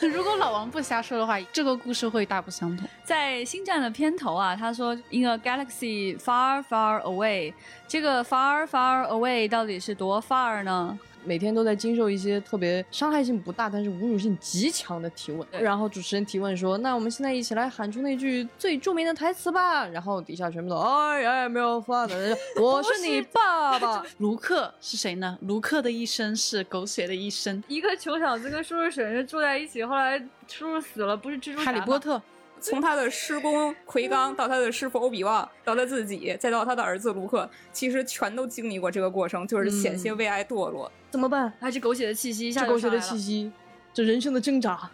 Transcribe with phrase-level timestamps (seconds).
[0.08, 2.88] 如果老王不瞎说的话，这个故事会大不相同。
[3.04, 7.52] 在星战的片头啊，他说 “In a galaxy far, far away”，
[7.86, 10.98] 这个 “far, far away” 到底是多 far 呢？
[11.24, 15.46] 每天都在经受一些特别伤害性不大，但是侮辱性极强的提问。
[15.52, 24.04] 然后主持人提问说：“那我们现在一起来喊出那句最著名的台词吧。”然后底下全部都哎哎没有发的，我是你爸爸。
[24.18, 25.38] 卢克是谁呢？
[25.42, 27.62] 卢克的一生是狗血的一生。
[27.68, 32.20] 一个穷小子跟叔叔婶婶住在一起，后来叔叔死了，不是蜘蛛侠哈利波特。
[32.60, 40.90] 从他的师公奎刚到他的师傅欧比旺，到他自己，再到他的儿子卢克，其实全都经历过这个过程，就是险些为爱堕落。
[41.10, 41.52] 怎么办？
[41.58, 43.50] 还是狗血的气息，这狗血的气息，
[43.92, 44.90] 这人生的挣扎，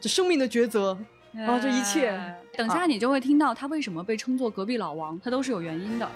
[0.00, 0.96] 这生命的抉择
[1.34, 2.18] 啊，这一切，
[2.56, 6.08] 等下你就会听到他为什么被称作隔壁老王，他都是有原因的。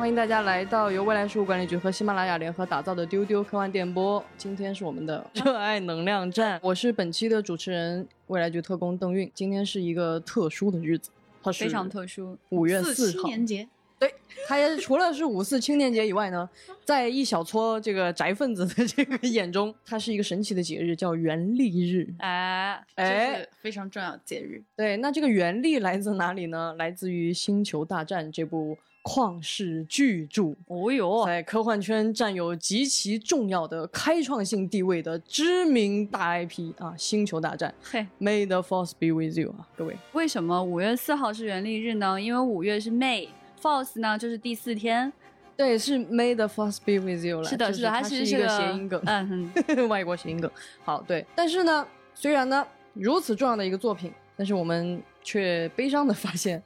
[0.00, 4.24] 欢迎大家来到由未来事务管理局和喜马拉雅联合打造的丢丢科幻电波。
[4.38, 9.30] 今天是我们的热爱能量站，我是本期的主持人未来局特工邓运。
[9.34, 11.10] 今天是一个特殊的日子，
[11.42, 13.68] 它是非常特殊，五月四号青年节。
[13.98, 14.14] 对，
[14.48, 16.48] 它除了是五四青年节以外呢，
[16.82, 22.08] 在一小撮这个宅分子的这个眼中，它是一个神奇的节日，叫元历日。
[22.20, 24.62] 哎 哎，非常重要的节日。
[24.74, 26.74] 对，那这个元历来自哪里呢？
[26.78, 28.78] 来自于《星球大战》这部。
[29.02, 37.74] 旷世巨著，哦哟，在科幻圈占有极其重要的开创性地位的知名大 IP 啊，《星球大战》。
[37.90, 39.96] 嘿，May the Force be with you 啊，各位。
[40.12, 42.20] 为什么五月四号是元历日呢？
[42.20, 45.10] 因为五月是 May，Force 呢就是第四天。
[45.56, 47.48] 对，是 May the Force be with you 了。
[47.48, 49.50] 是的，是的，它是一个谐音梗，嗯，
[49.88, 50.50] 外国谐音梗。
[50.84, 51.24] 好，对。
[51.34, 56.62] 但是呢，虽然呢如此重要的一个作品，但是我们却悲伤的发现。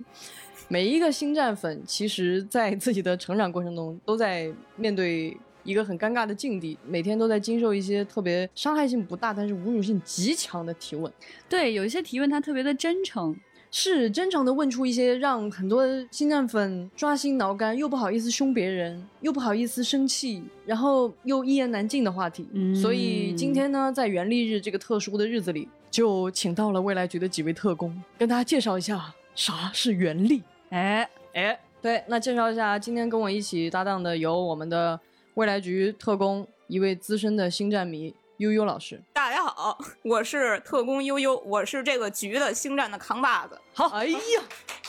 [0.69, 11.13] 每一个星战粉，其实，在自己的成长过程中，都在面对一个很尴尬的境地，每天都在经受一些特别伤害性不大，但是侮辱性极强的提问。
[11.49, 13.35] 对，有一些提问他特别的真诚，
[13.71, 22.47] 是真诚的问出一些让很多星战粉抓心挠肝，又不好意思凶别人，又不好意思生气，然后又一言难尽的话题。
[22.75, 30.43] 所以今天呢，在元历日这个特殊的日子里，就请到了未来局的几位特工，跟大家介绍一下啥是元历。
[30.71, 34.99] 哎哎，对，那介绍一下，今天跟我一起搭档的有我们的
[35.35, 39.01] 未来局特工，一位资深的星战迷悠悠老师。
[39.13, 43.61] 大家好，我是特工悠悠，我是这个局的星战的扛把子。
[43.73, 44.19] 好，哎呀，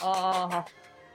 [0.02, 0.64] 哦哦好，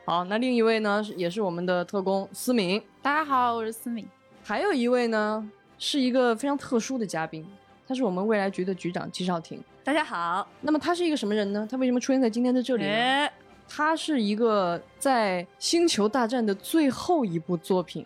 [0.05, 2.81] 好，那另一位呢，也是我们的特工思敏。
[3.01, 4.07] 大家好，我是思敏。
[4.43, 7.45] 还有一位呢，是一个非常特殊的嘉宾，
[7.87, 9.61] 他是我们未来局的局长季少廷。
[9.83, 10.47] 大家好。
[10.61, 11.67] 那么他是一个什么人呢？
[11.69, 13.29] 他为什么出现在今天的这里呢？
[13.73, 18.03] 他是一个在《星球大战》的最后一部作品，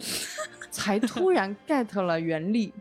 [0.70, 2.72] 才突然 get 了原力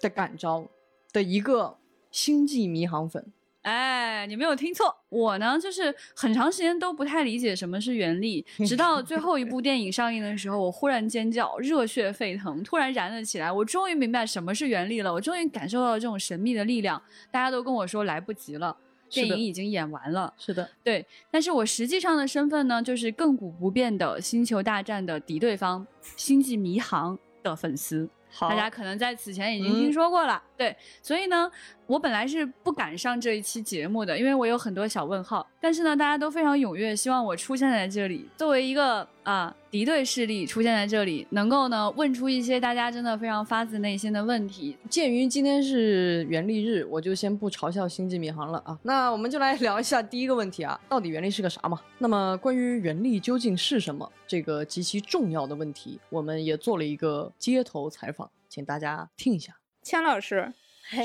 [0.00, 0.66] 的感召
[1.12, 1.76] 的一个
[2.10, 3.24] 星际迷航粉。
[3.62, 13.52] 哎，你没有听错，我呢就是很长时间都不太理解什么是原力，直到最后一部电影上映的时候，我忽然尖叫，热血沸腾，突然燃了起来。
[13.52, 17.00] 我终于明白什么是原力了，我终于感受到了这种神秘的力量。
[17.30, 18.76] 大家都跟我说来不及了。
[19.10, 21.04] 电影已经演完了，是的，对。
[21.30, 25.86] 但是我实际上的身份呢，就是亘古不变的《星球大战》的敌对方，
[26.16, 28.08] 《星际迷航》的粉丝。
[28.40, 30.76] 大家可能在此前已经听说过了，对。
[31.00, 31.50] 所以呢，
[31.86, 35.48] 我本来是不敢上这一期节目的，因为我有很多小问号。
[35.60, 39.54] 但是呢，大家都非常踊跃，希望我出现在这里，作为一个啊。
[39.70, 44.74] 敌对势力出现在这里，能够呢问出一些大家真的非常发自内心的问题。
[44.88, 48.78] 鉴于今天是元力日，我就先不嘲笑星际迷航了啊。
[48.82, 51.78] 那我们就来聊一下第一个问题啊，到底元力是个啥嘛？
[51.98, 59.54] 那么关于元力究竟是什么这个极其重要的问题，我们也做了一个街头采访，请大家听一下。
[59.88, 60.52] 钱老师，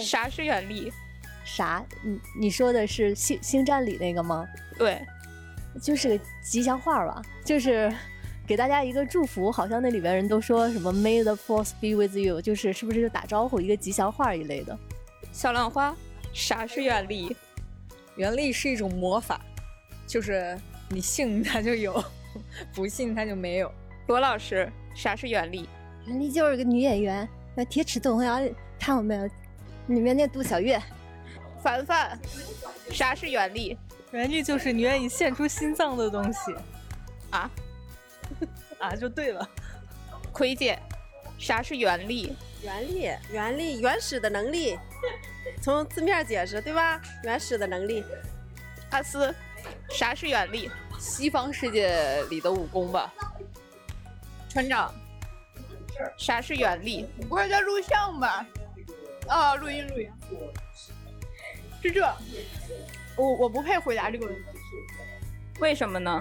[0.04, 0.92] 啥是原力？
[1.46, 1.82] 啥？
[2.04, 4.46] 你你说的是星星战里那个吗？
[4.78, 5.02] 对，
[5.82, 7.90] 就是个吉祥话吧，就是。
[8.46, 14.78] 给大家一个祝福，好像那里边人都说什么 “May the Force be with you”，就是是不是就打招呼一个吉祥话一类的？
[15.32, 15.96] 小浪花，
[16.34, 17.34] 啥是原力？
[18.18, 19.40] 原力是一种魔法，
[20.06, 20.60] 就是
[20.90, 22.04] 你信它就有，
[22.76, 23.72] 不信它就没有。
[24.08, 25.70] 罗老师，啥是原力？
[26.06, 27.26] 原力就是个女演员，
[27.56, 28.40] 那《铁齿铜牙》
[28.84, 29.24] 看过没有？
[29.88, 30.78] 里面那杜小月。
[31.62, 32.20] 凡凡，
[32.92, 33.78] 啥是原力？
[34.12, 36.54] 原力就是你愿意献出心脏的东西。
[37.30, 37.50] 啊？
[38.80, 39.50] 啊，就对了。
[40.34, 40.78] 葵姐，
[41.40, 42.36] 啥是原力？
[42.62, 44.78] 原力，原力，原始的能力。
[45.62, 47.02] 从字面解释，对吧？
[47.24, 48.04] 原始的能力。
[48.90, 49.34] 阿斯，
[49.92, 50.70] 啥是原力？
[51.00, 53.14] 西方世界里的武功吧。
[54.50, 54.94] 船长，
[56.18, 57.08] 啥是原力？
[57.30, 58.46] 不会在录像吧？
[59.28, 60.10] 啊，录音录音，
[61.82, 62.06] 是这，
[63.16, 64.42] 我我不配回答这个问题，
[65.60, 66.20] 为什么呢？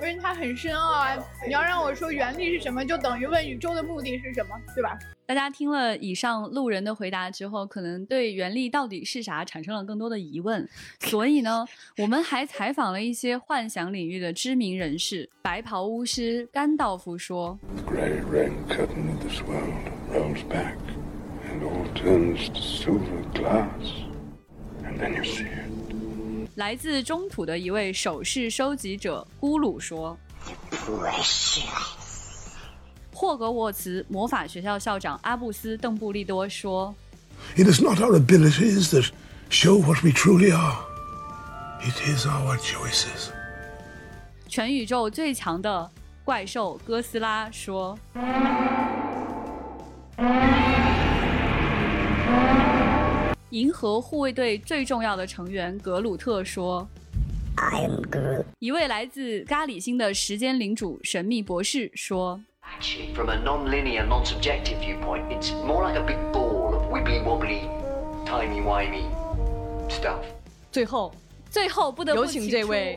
[0.00, 1.16] 因为它很深奥啊。
[1.46, 4.98] 你要让我说原力是什么，就等于问宇宙的目的是什么，对吧？
[5.26, 10.68] 大家听了以上路人的回答之后，可能对原力到底是啥产生了更多的疑问。
[11.00, 11.64] 所以呢，
[11.98, 15.30] 我们还采访了一些幻想领域的知名人士。
[15.40, 18.02] 白袍巫师甘道夫说 The
[21.62, 24.04] all turns to silver glass.
[24.84, 30.18] And then you see it.：“ 来自中土的一位首饰收集者咕噜说。”
[33.12, 36.92] 霍格沃茨魔法学校校长阿布斯·邓布利多说
[37.56, 39.10] It is not our abilities that
[39.48, 40.78] show what we truly are,
[41.80, 43.30] it is our choices.：“
[44.48, 45.90] 全宇宙最强的
[46.24, 47.96] 怪兽哥斯拉说。”
[53.50, 56.88] 银河护卫队最重要的成员格鲁特说
[57.56, 66.84] ：“I'm good：“ 一位来自咖喱星的时间领主神秘博士说 Actually, from a non-linear, non-subjective viewpoint, it's more like a big ball of
[66.90, 67.68] wibbly-wobbly,
[68.24, 69.04] timey-wimey
[69.90, 70.24] stuff.：“
[70.70, 71.14] 最后，
[71.50, 72.96] 最后不得不有请这位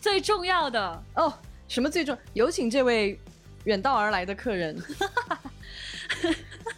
[0.00, 1.32] 最重要的哦，
[1.66, 2.16] 什么最重？
[2.34, 3.18] 有请这位
[3.64, 4.80] 远道而来的客人，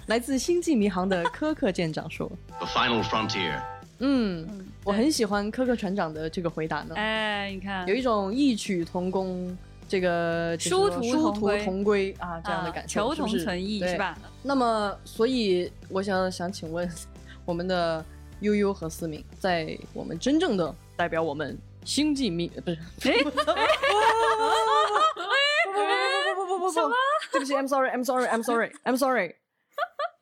[0.08, 3.60] 来自星际迷航的科克舰长说 The final frontier.：“
[3.98, 6.94] 嗯，我很喜欢科克船长的这个回答呢。
[6.96, 9.54] 哎，你看，有一种异曲同工，
[9.86, 14.18] 这个殊途殊途同归啊这样的啊感受，求是不是同存异对是吧？
[14.42, 16.90] 那么，所以我想想请问，
[17.44, 18.02] 我们的
[18.40, 21.54] 悠悠和思敏，在我们真正的代表我们
[21.84, 23.30] 星际迷呃不是，哎不
[26.34, 26.94] 不不不不不不，
[27.30, 29.34] 对不起，I'm sorry，I'm sorry，I'm sorry，I'm sorry。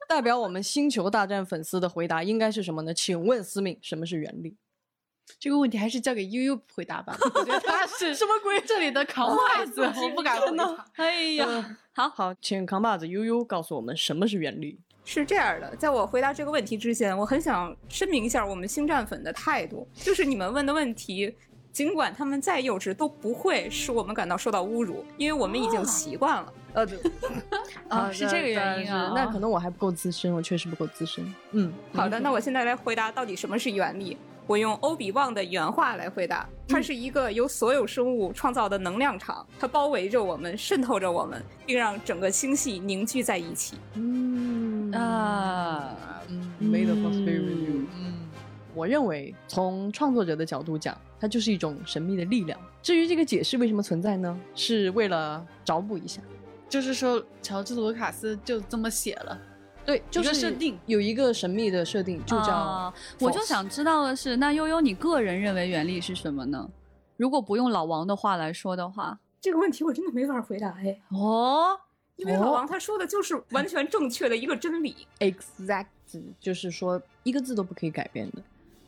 [0.08, 2.94] 代表我们星球大战粉丝的回答应该是什么呢？
[2.94, 4.56] 请问思敏，什么是原力？
[5.40, 7.16] 这个问题还是交给悠悠回答吧。
[7.34, 8.60] 我觉得他是什么鬼？
[8.60, 10.86] 这里的扛把子，我不敢回答。
[10.94, 14.78] 哎呀，好好，请扛把子悠悠告诉我们什么是原力。
[15.04, 21.32] 是这样的，在我回答这个问题之前，我很想声明一下我们星战粉的态度，就是你们问的问题，
[21.76, 26.50] 尽管他们再幼稚，都不会使我们感到受到侮辱，因为我们已经习惯了。
[26.72, 26.98] 呃， 对
[27.90, 31.34] 啊是这个原因啊那可能我还不够资深，我确实不够资深。
[31.50, 34.16] 嗯，好的，那我现在来回答到底什么是原力。
[34.46, 43.76] 我用欧比旺的原话来回答：它是一个由所有生物创造的能量场，它包围着我们，渗透着我们，并让整个星系凝聚在一起。
[43.96, 46.15] 嗯啊，
[48.76, 52.60] 我认为从创作者的角度讲，它就是一种神秘的力量。
[52.82, 54.38] 至于这个解释为什么存在呢？
[54.54, 56.20] 是为了找补一下。
[56.68, 59.40] 就是说，乔治·卢卡斯就这么写了。
[59.86, 66.68] 对，就是设定有一个神秘的设定，就叫、啊我就想知道的是，那悠悠，你个人认为原力是什么呢？
[67.16, 71.78] 如果不用老王的话来说的话，这个问题我真的没法回答哎，哦，
[72.16, 75.06] 因为老王他说的就是完全正确的一个真理。
[75.20, 75.86] exact，
[76.38, 78.42] 就是说一个字都不可以改变的。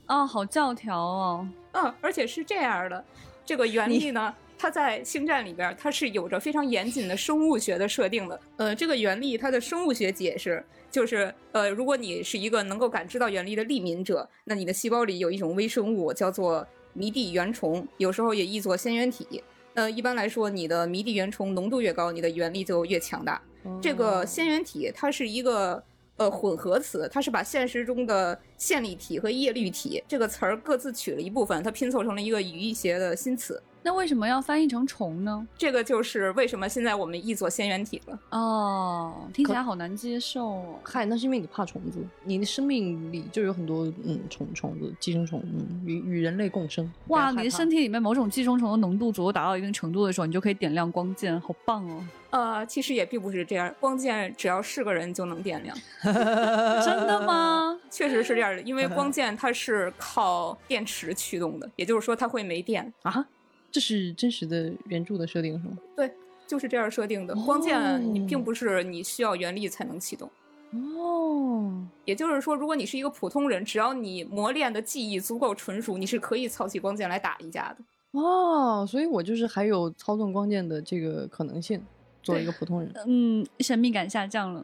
[0.09, 1.49] 啊，好教条哦。
[1.73, 3.05] 嗯，而且是这样的，
[3.45, 8.41] 这个原力呢，它在星战里边，它是有着非常严谨的生物学的设定的。
[8.57, 19.43] 呃，这个原力它的生物学解释就是，呃，如果你是一个能够感知到原力的利民者，那你的细胞里有一种微生物叫做迷地原虫，有时候也译作仙原体。
[19.75, 23.41] 呃，一般来说，你的迷地原虫浓度越高，你的原力就越强大。
[23.83, 25.81] 这个仙原体它是一个
[26.19, 33.61] 呃混合词，它是把现实中的线粒体和叶绿体这个词儿各自取了一部分，它拼凑成了一个语义学的新词。
[33.83, 35.47] 那为什么要翻译成虫呢？
[35.57, 38.19] 这个就是为什么现在我们译作腺原体了。
[38.31, 40.75] 哦，听起来好难接受哦。
[40.85, 46.91] 嗨，那是因为你怕虫子，你的生命里就有很多嗯虫虫子、寄生虫，嗯，与与人类共生。
[47.07, 52.05] 哇，你的身体里面某种寄生虫的浓度足够达到一定程度的时候，你就可以点亮光剑，好棒哦！
[52.31, 55.75] 呃，其实也并不是这样，光剑只要是个人就能点亮。
[56.03, 57.79] 真的吗？
[57.91, 63.27] 确实是这样的，因为光剑它是靠电池驱动的，也就是说它会没电啊。
[63.71, 65.79] 这是真实的原著的设定是吗？
[65.97, 66.13] 对，
[66.47, 67.35] 就是这样设定的。
[67.35, 70.31] 光剑你并不是你需要原力才能启动。
[70.71, 78.19] 哦，也就是说，如果你是一个普通人，只要你磨练的技艺足够纯熟，你是可以操起光剑来打一架的。
[78.19, 81.83] 哦，所以我就是还有操纵光剑的这个可能性，
[82.23, 82.93] 作为一个普通人。
[83.07, 84.63] 嗯，神秘感下降了。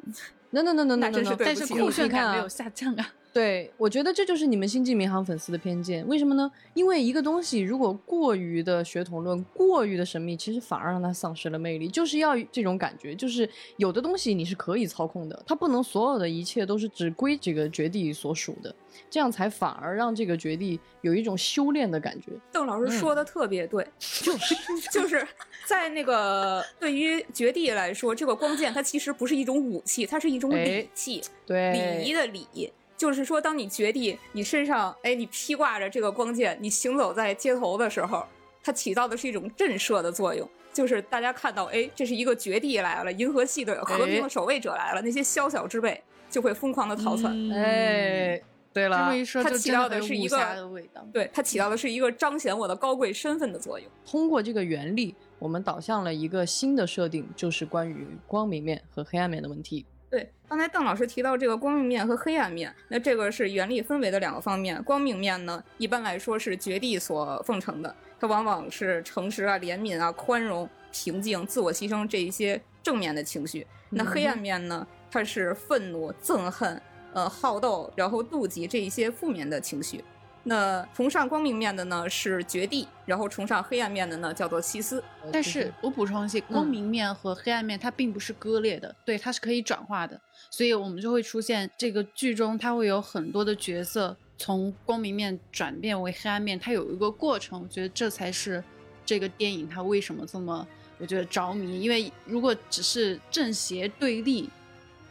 [0.51, 3.15] 那那那那那那真是对但是酷炫感没有下降啊。
[3.35, 6.07] 对，我觉得这就是你们星际迷航粉丝的偏见。
[6.07, 6.49] 为什么呢？
[6.73, 11.89] 因为一个东西如果过于的血统论、过于的神秘，其实反而让它丧失了魅力。
[11.89, 18.73] 就是要这种感觉，就是有的东西你是可以操控的，它不能所有的一切都是只归这个绝地所属的，
[19.11, 22.31] 这样才反而让这个绝地有一种修炼的感觉。
[22.53, 24.55] 邓老师说的特别对， 就是
[24.93, 25.27] 就是
[25.67, 32.71] 在那个对于绝地来说，这个光剑它其实不是一种武器，它是一种哎礼器，对，礼仪的礼。
[33.05, 38.25] 就是说，当你绝地，你身上哎，你披挂着这个光剑，你行走在街头的时候，
[38.63, 40.49] 它起到的是一种震慑的作用。
[40.73, 47.31] 就是大家看到，哎，这是一个绝地来了，银河系的和平的守卫者来了，那些宵小之辈就会疯狂的逃窜。
[47.53, 48.41] 哎，
[48.73, 51.07] 对了，这么一说，它起到的的是一个的味道。
[51.13, 53.87] 对，它起到的是一个彰显我的高贵身份的作用。
[54.07, 59.85] 通过这个原理，我们导向了一个新的设定，就是关于光明面和黑暗面的问题。
[60.15, 64.81] 对，刚才邓老师提到这个光明面和黑暗面，那这个是原力分为的两个方面。
[64.85, 73.67] 光明面呢，一般来说是绝地所奉承的，它往往是诚实啊、怜悯啊、宽容、平静、自我牺牲这一些正面的情绪。
[73.91, 76.81] 那黑暗面呢，它是愤怒、憎恨、
[77.13, 80.05] 呃好斗，然后妒忌这一些负面的情绪。
[80.47, 85.03] 那崇尚光明面的呢是绝地，然后崇尚黑暗面的呢叫做西斯。
[85.33, 90.21] 但是我补充一些，光明面和黑暗面它并不是割裂的，对，它是可以转化的，
[90.51, 98.63] 所以我们就会出现这个剧中它会有很多的角色从光明面转变为黑暗面，它有一个过程，我觉得这才是
[99.07, 100.67] 这个电影它为什么这么
[100.99, 104.51] 我觉得着迷，因为如果只是正邪对立，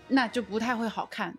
[0.07, 1.35] 那就不太会好看。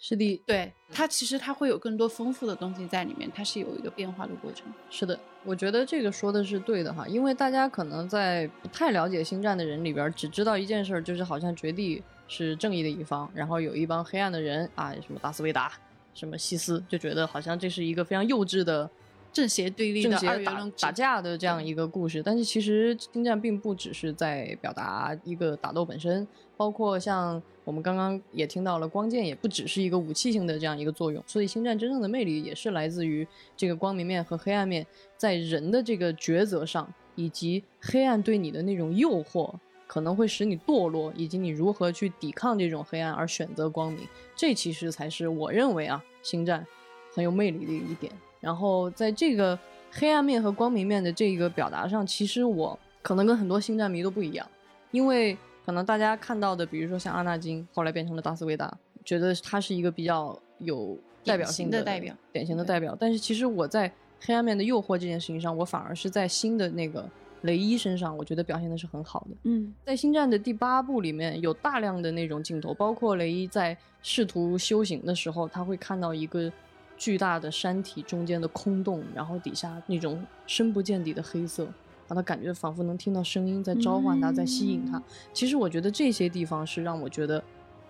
[0.00, 4.64] 是的，对它其实它会有更多丰富的东西在里面，它是有一个变化的过程。
[4.88, 15.72] 是的，我觉得这个说的是对的哈，因为大家可能在不太了解星战的人里边，只知道一件事儿，就是好像绝地是正义的一方，然后有一帮黑暗的人啊，什么达斯维达，
[16.14, 18.88] 什么西斯，就觉得好像这是一个非常幼稚的
[19.32, 22.22] 正邪对立的正邪打二元论打架的这样一个故事。
[22.22, 31.22] 但是其实星战并不只是在表达一个打斗本身，包括像我们刚刚也听到了，光剑也不只是一个武器性的这样一个作用。
[31.26, 39.54] 所以星战真正的魅力也是来自于这个光明面和黑暗面在人的这个抉择上，以及黑暗对你的那种诱惑。
[39.86, 44.06] 可能会使你堕落，以及你如何去抵抗这种黑暗而选择光明，
[44.36, 46.66] 这其实才是我认为啊，星战
[47.14, 48.12] 很有魅力的一点。
[48.40, 49.58] 然后在这个
[49.90, 54.46] 黑暗面和光明面的这个表达上，其实我可能跟很多星战迷都不一样，
[54.90, 58.72] 因为可能大家看到的，比如说像阿纳金后来变成了达斯维达，
[59.04, 62.96] 觉得他是一个比较有代表性的代表，典型的代表。
[62.98, 67.08] 但是其实我在黑暗面的诱惑这件事情上，我反而是在新的那个
[67.42, 69.36] 雷伊身上，我觉得表现的是很好的。
[69.44, 76.50] 嗯，在星战的第八部里面有大量的那种镜头，包括雷伊在试图修行的时候，他会看到一个
[76.98, 81.64] 巨大的山体中间的空洞，然后底下那种深不见底的黑色，
[82.08, 85.00] 让他感觉仿佛能听到声音在召唤他，在吸引他。
[85.32, 87.42] 其实我觉得这些地方是让我觉得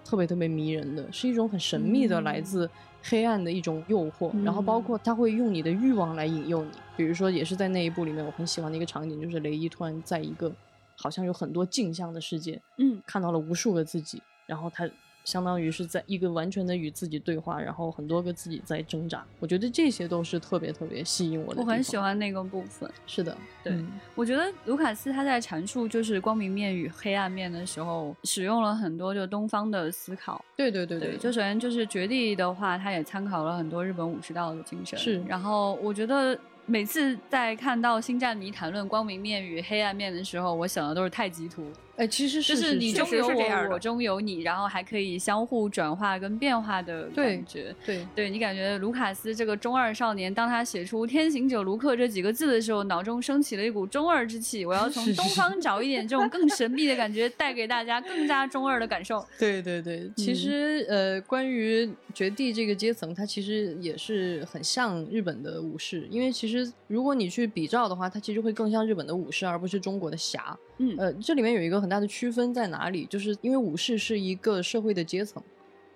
[0.04, 2.68] 特别特别迷人的，是一种很神秘的来自
[3.02, 4.30] 黑暗的一种诱惑。
[4.44, 10.52] 然后包括他会用你的欲望来引诱你，比如说也是在那一部里面我很喜欢的一个场景，就是雷伊突然在一个
[10.96, 14.86] 好像有很多镜像的世界，嗯，看到了无数个自己，然后他。
[15.24, 19.24] 相当于是在一个完全的与自己对话，然后很多个自己在挣扎。
[19.40, 21.60] 我觉得这些都是特别特别吸引我的。
[21.60, 22.90] 我很喜欢那个部分。
[23.06, 30.42] 是的，对，嗯我觉得卢卡斯他在阐述就是光明面与黑暗面的时候，使用了很多就东方的思考。
[30.56, 34.98] 对对对对，就首先就是绝地的话，他也参考了很多日本武士道的精神。
[34.98, 36.38] 是，然后我觉得。
[36.68, 41.66] 每次在看到星战迷谈论光明面与黑暗面的时候，我想的都是太极图。
[41.96, 47.74] 哎，其实就是你中有我，我中有你，然后还可以相互转化跟变化的感觉。
[47.84, 54.64] 对对，你感觉卢卡斯这个中二少年，当他写出“天行者卢克”这几个字的时候，脑中升起了一股中二之气。
[54.64, 59.26] 我要从东方找一点这种更神秘的感觉，带给大家更加中二的感受。
[59.36, 66.57] 对对对，其实、嗯、呃，关于绝地这个阶层，它其实也是很像日本的武士，因为其实。
[66.86, 70.58] 如果你去比照的话，它其实会更像日本的武士，而不是中国的侠。
[70.78, 73.04] 嗯，呃，这里面有一个很大的区分在哪里？
[73.06, 75.42] 就是因为武士是一个社会的阶层，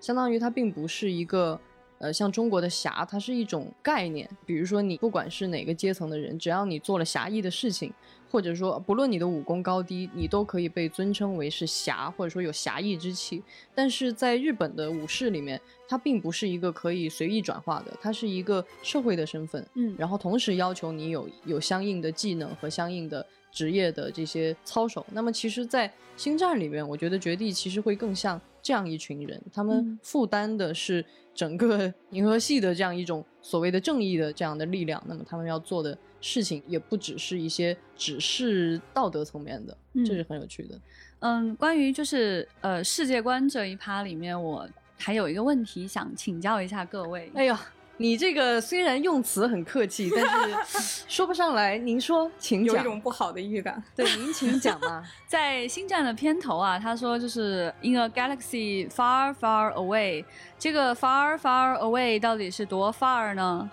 [0.00, 1.59] 相当于它并不是一个
[2.03, 4.29] 呃像中国的侠，它是一种概念。
[4.45, 7.93] 比如说你不管是哪个阶层的人，只要你做了侠义的事情，
[8.29, 13.41] 或者说不论你的武功高低，你都可以被尊称为是侠，或者说有侠义之气。
[13.73, 25.07] 但是在日本的武士里面，它并不是一个可以随意转化的，它是一个社会的身份，嗯，然后同时要求你有有相应的技能和相应的职业的这些操守。
[25.13, 31.04] 那么其实，在星战里面，我觉得绝地其实会更像这样一群人，他嗯们负担的是
[31.35, 40.81] 整个 银河系的这样一种所谓的正义的这样的力量，那么他们要做的事情也不只是一些只是道德层面的，嗯这是很有趣的。
[41.19, 47.31] 嗯，关于就是呃世界观这一趴里面，我还有一个问题想请教一下各位。
[47.35, 47.61] 哎呀，
[47.99, 50.25] 你这个虽然用词很客气，但
[50.65, 51.79] 是 说不上来。
[51.79, 52.83] 您说，请有一。
[52.83, 53.81] 种不好的预感。
[53.95, 55.05] 对，您请讲嘛。
[55.29, 60.25] 在星战的片头啊，他说就是 in a galaxy far far away，
[60.59, 63.71] 这个 far far away 到底是多 far 呢？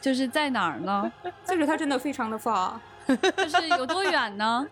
[0.00, 1.12] 就是在哪儿呢？
[1.46, 2.72] 就是它真的非常的 far，
[3.36, 4.66] 就是有多远呢？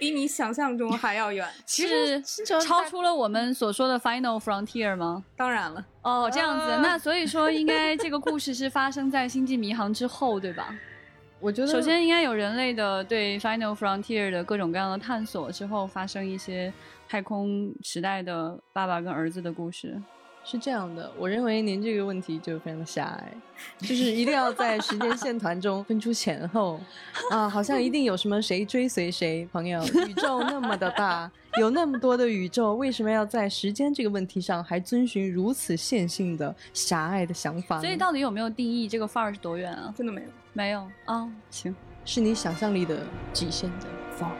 [0.00, 1.46] 比你想象中还要远。
[1.66, 2.20] 其实
[2.60, 5.24] 超出了我们所说的 final frontier 吗？
[5.36, 10.74] 当然了，哦，这样子，啊那所以说应该这个故事是发生在星际迷航之后，对吧？
[11.40, 16.72] 我觉得首先应该有人类的对 final frontier 的各种各样的探索之后，发生一些
[17.08, 20.00] 太空时代的爸爸跟儿子的故事。
[20.50, 23.30] 是这样的，我认为您这个问题就非常的狭隘，
[23.86, 26.80] 就是一定要在时间线团中分出前后
[27.30, 29.46] 啊，好像一定有什么谁追随谁。
[29.52, 37.78] 朋友，宇宙那么的大，有那么多的宇宙，为什么要在时间这个问题上还遵循如此线性的狭隘的想法？
[37.82, 39.92] 所以到底有没有定义这个范儿是多远啊？
[39.94, 41.76] 真的没有，没有啊、行，
[42.06, 43.86] 是你想象力的极限的
[44.18, 44.32] far。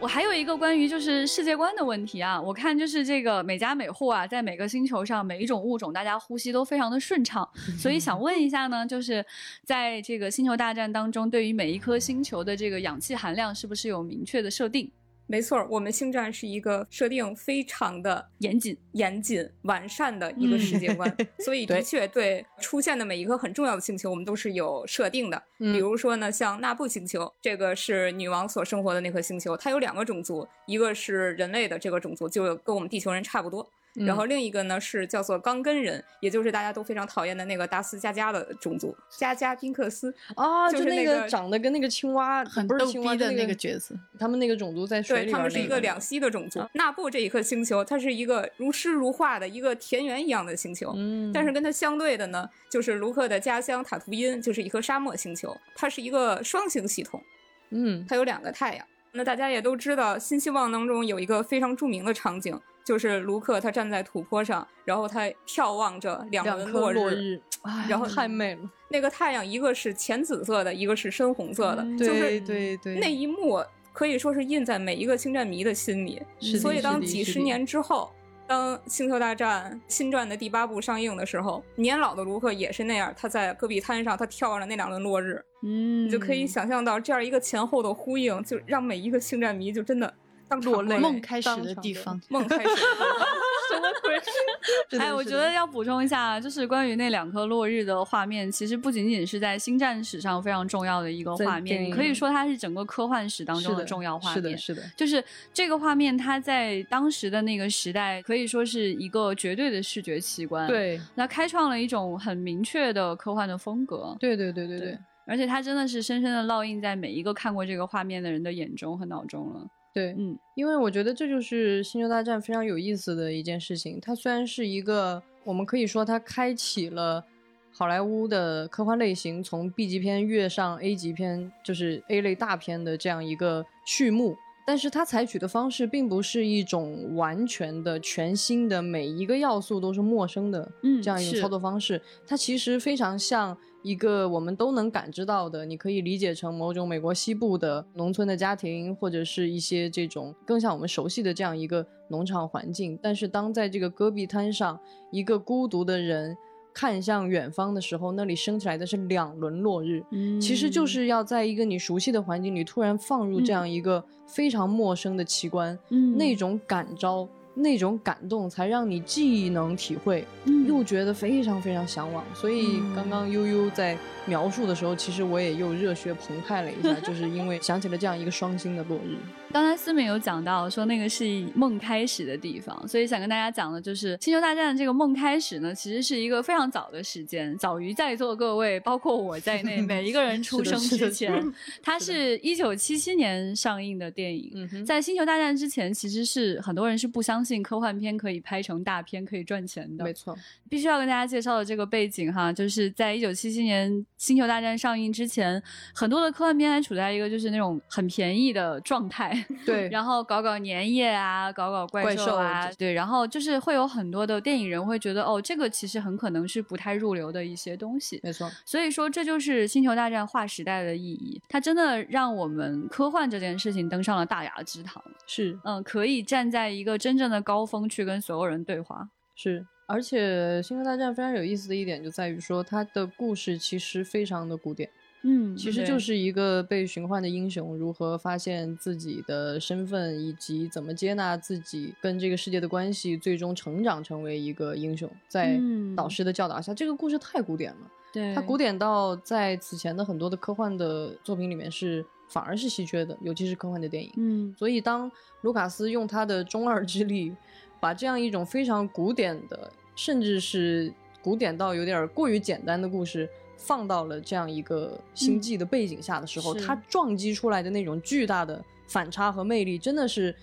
[0.00, 9.24] 我还有一个关于就是世界观的问题啊，我看就是这个每家每户啊，在每个星球上每一种物种，大家呼吸都非常的顺畅， 所以想问一下呢，就是
[9.64, 14.88] 在这个星球大战当中，对于每一颗星球的这个氧气含量是不是有明确的设定？
[15.30, 25.40] 没错，我们星战是一个设定非常的严谨、严谨、完善的一个世界观， 所以的确对出现的每一个很重要的星球，我们都是有设定的。
[25.60, 33.70] 嗯比如说呢，像纳布星球，这个是女王所生活的那颗星球，它有两个种族，一个是人类的这个种族，就跟我们地球人差不多。
[33.98, 46.60] 嗯然后另一个呢是叫做钢根人，也就是大家都非常讨厌的那个达斯加加的种族，加加宾克斯啊，就是那个长得跟那个青蛙很不是青蛙逗逼的那那个角色，他们那个种族在水对，他们是一个两栖的种族。
[46.74, 57.22] 纳布这一颗星球，它是一个如诗如画的一个田园一样的星球，嗯但是跟它相对的呢，就是卢克的家乡塔图因，就是一颗沙漠星球，它是一个双星系统，
[57.70, 58.86] 嗯，它有两个太阳。
[59.12, 68.60] 那大家也都知道，《新希望》当中有一个非常著名的场景，就是卢克他站在土坡上，然后他眺望着两轮落落日，哎然后太美了。
[68.88, 76.22] 那个太阳一个是浅紫色的，一个是深红色的，嗯就是对对对那一幕可以说是印在每一个星战迷的心里。
[76.40, 78.10] 是所以当几十年之后，
[78.46, 90.14] 当《星球大战：新传》的第八部上映的时候，年老的卢克也是那样，他在戈壁滩上，他眺望着那两轮落日，嗯，你就可以想象到这样一个前后的呼应，就让每一个星战迷就真的
[90.48, 93.08] 当场落泪梦开始的的地方，梦开始的地方。
[93.68, 94.18] 什么鬼？
[94.98, 104.56] 哎，我觉得要补充一下，就是关于那两颗落日的画面，其实不仅仅是在星战史上非常重要的一个在画面，可以说它是整个科幻史当中是的重要画面。
[104.56, 114.16] 是的，是的，就是这个画面，它在当时的那个时代可以说是一个绝对的视觉奇观。，对那开创了一种很明确的科幻的风格。
[114.18, 119.66] 对对对对对对而且它真的是深深的烙印在每一个看过这个画面的人的眼中和脑中了。
[119.92, 123.98] 对，嗯，因为我觉得这就是《星球大战》非常有意思的一件事情。
[124.00, 127.24] 它虽然是一个，我们可以说它开启了
[127.72, 134.36] 好莱坞的科幻类型从 B 级片跃上 A 级片，就是 A 类大片的这样一个序幕。
[134.66, 142.02] 但是它采取的方式并不是一种完全的、全新的，每一个要素都是陌生的，嗯这样一种操作方式。
[142.26, 152.98] 它其实非常像一个我们都能感知到的，你可以理解成某种美国西部的农村的家庭，或者是一些这种更像我们熟悉的这样一个农场环境。
[153.00, 154.78] 但是当在这个戈壁滩上，
[155.12, 156.36] 一个孤独的人
[156.74, 167.28] 看向远方的时候，那里升起来的是两轮落日，嗯其实就是要在一个你熟悉的环境里突然放入这样一个非常陌生的奇观，嗯那种感召。
[167.58, 172.24] 那种感动才让你既能体会，嗯又觉得非常非常向往。
[172.34, 179.16] 所以刚刚悠悠在描述的时候，其实我也又热血澎湃了一下， 就是因为想起了这样一个双星的落日。
[179.50, 191.52] 刚才思敏有讲到说那个是以梦开始的地方，所以想跟大家讲的就是《星球大战》这个梦开始呢，其实是一个非常早的时间，早于在座各位，包括我在内， 每一个人出生之前。
[191.82, 200.04] 它是一九七七年上映的电影，在《星球大战》之前，其实是很多人是不相信信科幻片可以拍成大片，可以赚钱的。
[200.04, 200.36] 没错，
[200.68, 205.62] 必须要跟大家介绍的这个背景哈，就是在一九七七年《星球大战》上映之前，
[205.94, 209.37] 很多的科幻片还处在一个就是那种很便宜的状态。
[209.66, 218.20] 对，然后搞搞粘液啊，搞搞怪兽啊，对，然后就是会有很多的电影人会觉得，哦，这个其实很可能是不太入流的一些东西。
[218.22, 225.02] 没错，所以说这就是《星球大战》划时代的意义，它真的让我们科幻这件事情登上了大雅之堂。
[225.26, 229.08] 是，嗯，可以站在一个真正的高峰去跟所有人对话。
[229.34, 234.90] 是，而且《星球大战》非常有意思的一点就在于说，它的故事其实非常的古典。
[235.22, 245.10] 嗯，其实就是一个被寻唤的英雄如何发现自己的身份，以及怎么接纳自己跟这个世界的关系，最终成长成为一个英雄。
[245.26, 245.60] 在
[245.96, 247.90] 导师的教导下，这个故事太古典了。
[248.12, 254.12] 对，它古典到在此前的很多的科幻的作品里面是反而是稀缺的，尤其是科幻的电影。
[254.16, 255.10] 嗯，所以当
[255.42, 257.34] 卢卡斯用他的中二之力，
[257.80, 263.28] 把这样一种非常古典的，甚至是古典到有点过于简单的故事。
[263.58, 270.34] 放到了这样一个星际的背景下的时候，它撞击出来的那种巨大的反差和魅力，真的是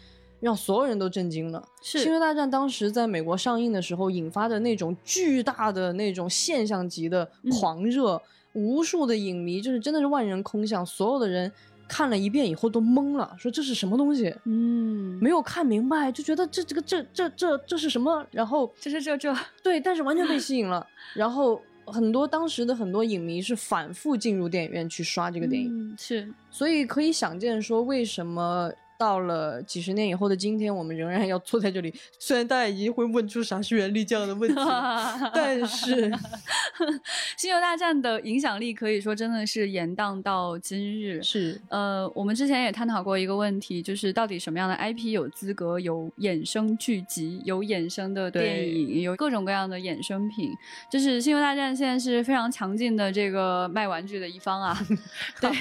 [0.41, 1.65] 让所有人都震惊了。
[1.81, 7.27] 是《星球大战》当时在美国上映的时候，引发的那种巨大的那种现象级的
[7.59, 8.21] 狂热，
[8.53, 11.49] 无数的影迷就是真的是万人空巷，所有的人
[11.87, 14.35] 看了一遍以后都懵了，说这是什么东西？
[14.43, 18.23] 嗯，没有看明白，就觉得这这个这这这这是什么？
[18.29, 21.61] 然后这这这这对，但是完全被吸引了，然后。
[21.85, 31.93] 很多当时的很多影迷是反复进入电影院去刷这个电影，嗯、是，所以可以想见说为什么到了几十年以后的今天，我们仍然要坐在这里。
[32.17, 34.61] 虽然大家已经会问出啥是原力这样的问题，
[35.33, 36.09] 但是
[37.37, 41.21] 《星球大战》的影响力可以说真的是延宕到今日。
[41.21, 50.51] 是，呃，我们之前也探讨过一个问题，就是到底什么样的 IP 有资格有衍生剧集、有衍生的电影、有各种各样的衍生品？
[50.89, 54.77] 就是《星球大战》现在是非常强劲的这个卖玩具的一方啊，
[55.41, 55.51] 对，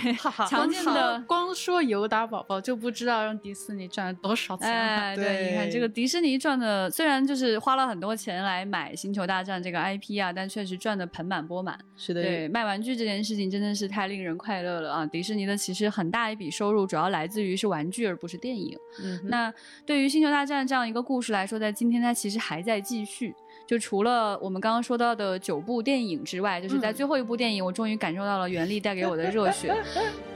[0.48, 1.20] 强劲的。
[1.26, 3.23] 光说尤达宝宝就不知道。
[3.24, 4.68] 让迪士尼赚了多少钱？
[4.70, 11.78] 哎， 对，你看这个迪士尼赚的，虽然就是花了很多钱来买《星球大战》这个 IP 啊，但确实赚的盆满钵满。
[11.96, 15.06] 是的，对，卖玩具这件事情真的是太令人快乐了啊！
[15.06, 18.76] 迪士尼的其实很大一笔收入主要来自于是玩具，而不是电影。
[19.02, 19.52] 嗯，那
[19.86, 23.34] 对于《星球大战》这样一个故事来说，在今天它其实还在继续。
[23.66, 29.74] 就除了我们刚刚说到的九部电影之外，就是在最后一部电影，我终于感受到了原力带给我的热血。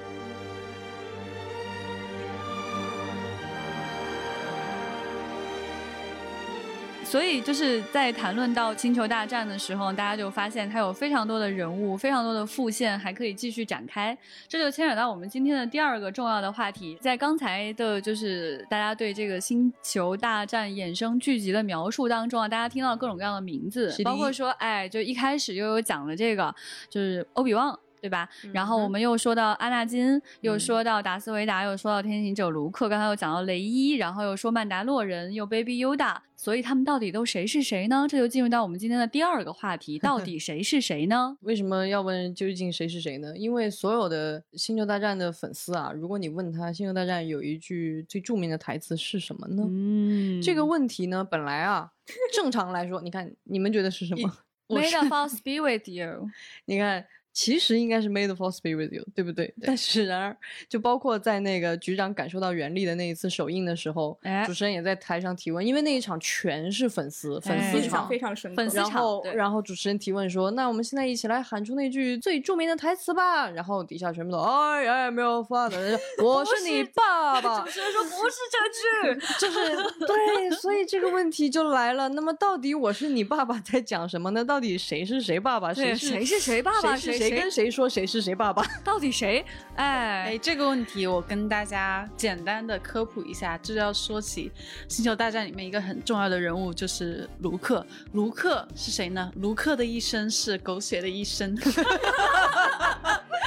[7.09, 14.16] 所以就是在谈论到星球大战的时候，大家就发现它有非常多的人物，非常多的副线，还可以继续展开。
[14.47, 16.99] 这就牵扯到我们今天的第二个重要的话题。
[17.01, 26.55] 在刚才的，就是大家对这个星球大战衍生剧集的描述当中啊，大家听到各种各样的名字，包括说，哎，就一开始又有讲了这个，
[26.90, 27.79] 就是欧比旺。
[28.00, 28.28] 对吧？
[28.52, 38.06] 然后我们又说到阿纳金，又说到达斯维达，又说到天行者卢克，刚才又讲到雷伊，然后又说曼达洛人，又 Baby Yoda，所以他们到底都谁是谁呢？
[38.08, 41.37] 这就进入到我们今天的第二个话题，到底 谁是谁呢？
[41.40, 43.37] 为什么要问究竟谁是谁呢？
[43.37, 49.64] 因为所有的星球大战的粉丝啊，如果你问他星球大战有一句最著名的台词是什么呢？
[49.68, 51.90] 嗯，这个问题呢，本来啊，
[52.32, 54.32] 正常来说，你看你们觉得是什么？
[54.68, 56.28] May the force be with you。
[56.66, 57.06] 你看。
[57.38, 59.55] 其实应该是 May the for speed with you，对不对？
[59.62, 60.37] 但是然而，
[60.68, 68.64] 就包括在那个局长感受到原力的那一次首映的时候，主持人也在台上提问，因为那一场全是粉丝，粉丝场非常深刻。
[68.74, 77.61] 然后，然后主持人提问说：“那我们现在一起来喊出那句最著名的台词吧。”然后底下全部都 I am father，我是你爸爸。
[77.61, 84.44] 主持人说：“不是这句， 就是对。”所以这个问题就来了，那么到底我是你爸爸在讲什么呢？
[84.44, 85.72] 到底谁是谁爸爸？
[85.72, 86.96] 谁是谁是谁爸爸？
[86.96, 87.27] 谁谁？
[87.30, 88.62] 跟谁说谁是谁爸爸？
[88.84, 89.44] 到底谁？
[89.76, 94.50] 哎哎，这个问题我跟大家简单的科普一下，这就要说起
[94.92, 97.86] 《星球大战》里面一个很重要的人物，就是卢克。
[98.12, 99.32] 卢克是谁呢？
[99.36, 101.56] 卢克的一生是狗血的一生。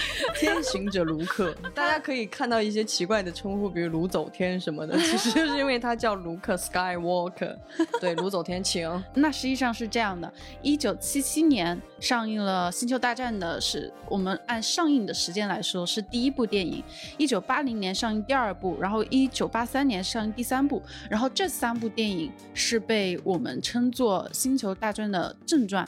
[0.35, 7.55] 天行者卢克，大家可以看到一些奇怪的称呼，比如卢走天什么的， 其实就是因为他叫卢克 Skywalker。
[7.99, 8.81] 对， 卢走天，请。
[9.13, 16.83] 那实际上是这样的：一九七七年上映了《星球大战》的是我们按上映的时间来说是第一部电影；
[17.17, 25.87] 一九八零年上映第二部，然后一九八三年上映第三部，然后这三部电影是被我们称作《星球大战》的正传。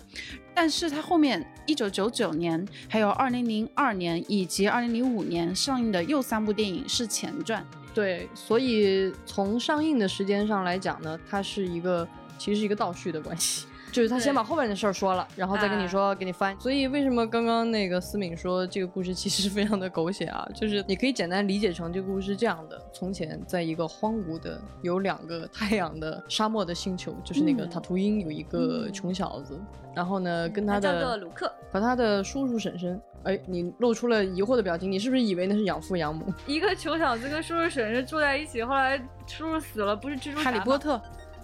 [0.54, 7.66] 但是它后面一九九九年，还有二零零二年以及二零零五年上映的又三部电影是前传。
[7.94, 13.66] 对，所以从上映的时间上来讲呢，它是一个其实是一个倒叙的关系。
[13.94, 16.60] 就是他先把后面的事儿说了，然后再跟你说，给你翻。
[16.60, 20.46] 所以为什么刚刚那个思敏说这个故事其实 非常的狗血啊？
[20.56, 29.60] 就是你可以简单理解成这个故事是这样的：从前在一个荒芜的有两个太阳的沙漠的星球，就是那个塔图因有一个穷小子，
[29.96, 36.26] 然后呢跟他叫做鲁克，和他的叔叔婶婶，哎，你露出了疑惑的表情，你是不是以为那是养父养母？
[36.48, 41.00] 一个穷小子跟叔叔婶婶住在一起，后来叔叔死了，不是蜘蛛侠哈利波特，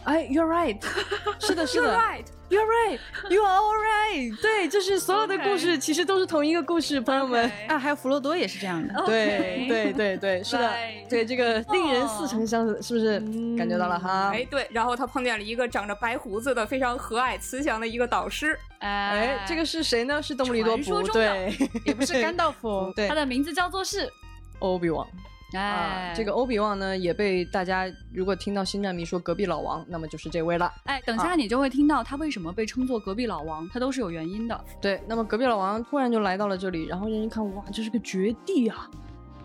[0.05, 0.81] 哎，You're right，
[1.39, 4.41] 是的，是的 You're right You're right, you are all right。
[4.41, 7.51] 对，就是所有的故事其实都是同一个故事，朋友们。
[7.67, 9.03] 啊，还有弗罗多也是这样的。
[9.05, 10.73] 对对对对，是的
[11.07, 13.19] 对这个令人似曾相识，是不是
[13.55, 14.31] 感觉到了哈？
[14.33, 18.57] 哎，对，然后他碰见了一个长着白胡子的、非常和蔼慈祥的一个导师。
[18.79, 20.19] 哎哎，这个是谁呢？
[20.19, 20.83] 是邓布利多不？
[20.83, 24.11] 传说中的对， 也不是甘道夫， 对他，的名字叫做是
[24.57, 25.07] 欧比旺。
[25.53, 30.71] 哎啊，这个欧比旺呢，也被大家如果听到星战迷说隔壁老王，那么就是这位了。
[30.85, 34.65] 哎，等啊下你就会听到他为什么被称作隔壁老王，他都是有原因的。
[34.79, 38.89] 对，那么隔壁老王突然就来到了这里，然后人一看，哇，这是个绝地啊！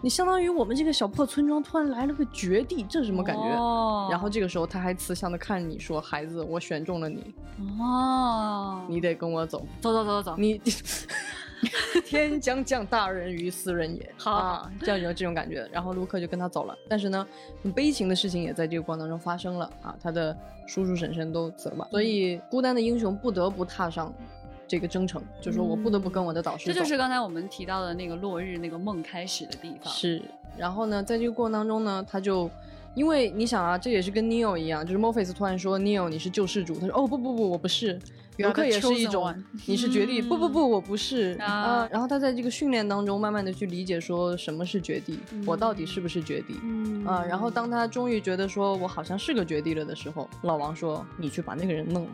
[0.02, 3.42] 你相当于我们这个小破村庄突然来了个绝地，这是什么感觉？
[3.56, 7.34] 哦然后这个时候他还慈祥的看着你说：“孩子，我选中了你，
[7.80, 9.66] 哦，你得跟我走。
[9.80, 10.60] 走走走走走，你
[12.04, 15.68] 天将降大任于斯人也。”好啊，这样有这种感觉。
[15.72, 17.26] 然后卢克就跟他走了，但是呢，
[17.62, 24.12] 很悲情的事情也在这个过程当中发生了啊，他的叔叔婶婶都死了嘛，所以孤单的英雄不得不踏上。
[24.66, 29.92] 这个征程，就说我不得不跟我的导师走，这就是刚才我们提到的那个落日那个梦开始的地方。
[29.92, 30.22] 是，
[30.56, 32.50] 然后呢，在这个过程当中呢，他就，
[32.94, 37.98] 因为你想啊，这也是跟 Neo 一样，就是 Morpheus 突然说 Neo 你是救世主，他说哦不不不我不是。
[38.38, 39.32] 卢克也是一种
[39.64, 41.36] 你是绝地，不不不我不是。
[41.40, 46.58] 啊啊，然后他在这个训练当中慢慢的去理解说什么是绝地，我到底是不是绝地。
[46.64, 47.04] 嗯。
[47.06, 52.10] 啊，然后当他终于觉得说我好像是个绝地了的时候，老王说：“你去把那个人弄了。”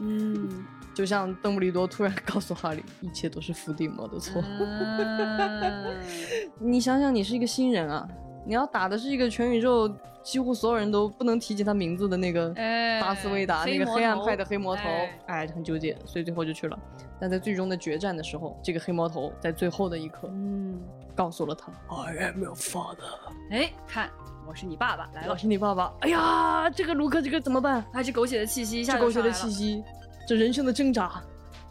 [0.00, 0.64] 嗯，
[0.94, 4.42] 就像邓布利多突然告诉哈利，一切都是伏地魔的错。
[4.42, 5.84] 嗯。
[6.58, 8.08] 你想想，你是一个新人啊，
[8.48, 9.86] 你要打的是一个全宇宙
[10.22, 16.78] 几乎所有人都不能提及他名字的那个哎达斯维达，那个黑暗派的黑魔头，哎哎，很纠结，所以最后就去了。
[17.20, 20.80] 但在最终的决战的时候，这个黑魔头在最后的一刻，嗯，
[21.14, 23.18] 告诉了他，I am your father，
[23.50, 24.08] 哎，看
[24.48, 25.92] 我是你爸爸来了，我是你爸爸。
[26.00, 27.84] 哎呀，这个卢克这个怎么办？
[27.92, 29.84] 还是狗血的气息一下这狗血的气息，
[30.26, 31.22] 这人生的挣扎，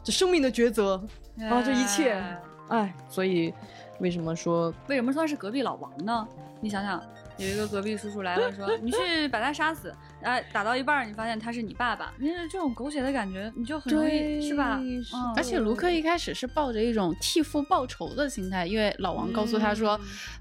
[0.04, 1.04] 这生命的抉择
[1.50, 3.52] 啊，这一切，哎哎，所以
[4.00, 6.28] 为什么说为什么说是隔壁老王呢？
[6.60, 7.02] 你想想，
[7.38, 14.80] 有一个隔壁叔叔来了，说你去把他杀死，哎，打到一半儿你发现他是你爸爸，你这种狗血的感觉，你就很容易是吧？
[14.82, 15.04] 嗯
[15.36, 20.00] 而且卢克一开始是抱着一种替父报仇的心态，因为老王告诉他说，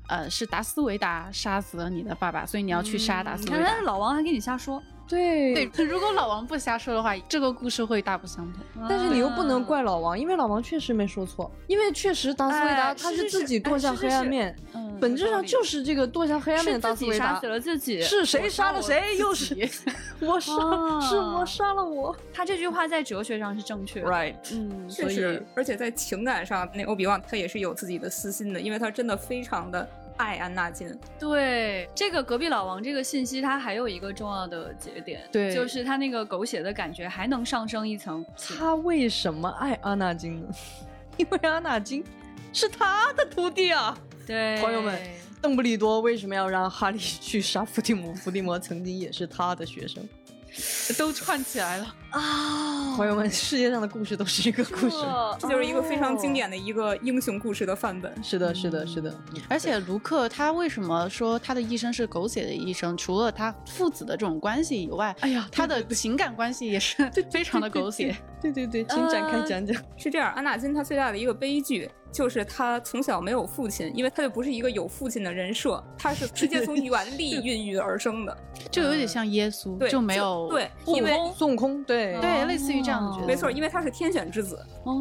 [0.08, 3.82] 呃，是达斯维达杀死了你的爸爸，所以你要去杀达斯维达你看他。
[3.82, 8.62] 老王还跟你瞎说，对对，如果老王不瞎说的话，这个故事会大不相同。
[8.88, 14.56] 但是你又不能啊怪老王，因为老王确实没说错，因为确实达斯维达哎他是是是自己堕向哎是是是黑暗面，
[14.96, 19.16] 嗯本质上就是这个堕向黑暗面的达斯维达自己杀死了自己，是谁杀了我谁？
[19.18, 19.70] 又是己
[20.20, 20.52] 我杀，
[21.00, 22.16] 是我啊杀了我。
[22.32, 24.08] 他这句话在哲学上是正确的。
[24.08, 30.98] Right，嗯，确实，而且在情感上，那欧比旺他也是有自己的私心的，因为他真的非常的爱安纳金。
[31.18, 38.24] 对，这个隔壁老王这个信息，它还有一个重要的节点，对就是他那个狗血的感觉还能上升一层。
[38.56, 40.48] 他为什么爱安纳金呢？
[41.18, 42.04] 因为安纳金
[42.52, 43.96] 是他的徒弟啊。
[44.26, 44.98] 对，朋友们，
[45.40, 48.12] 邓布利多为什么要让哈利去杀伏地魔？
[48.14, 50.06] 伏地魔曾经也是他的学生。
[50.96, 52.96] 都串起来了啊！
[52.96, 54.96] 朋友们，世界上的故事都是一个故事。
[55.38, 58.10] 这就是一个非常经典的一个英雄故事的范本。
[58.24, 59.14] 是的，是的，是的。
[59.50, 62.96] 而且卢克他为什么说他的一生是狗血的一生？
[62.96, 68.16] 除了他父子的这种关系以外，哎呀，他的情感关系也是非常的狗血。
[68.40, 69.76] 对对对，请展开讲讲。
[69.98, 78.34] 是这样，安纳金他最大的一个悲剧就是他从小没有父亲，因为他就不是一个有父亲的人设，他是直接从原力 孕育而生的，
[78.70, 83.26] 就有点像耶稣，对就没有对，因为孙悟空，对对，类似于这样的角色。
[83.26, 84.98] 没错，因为他是天选之子，哦，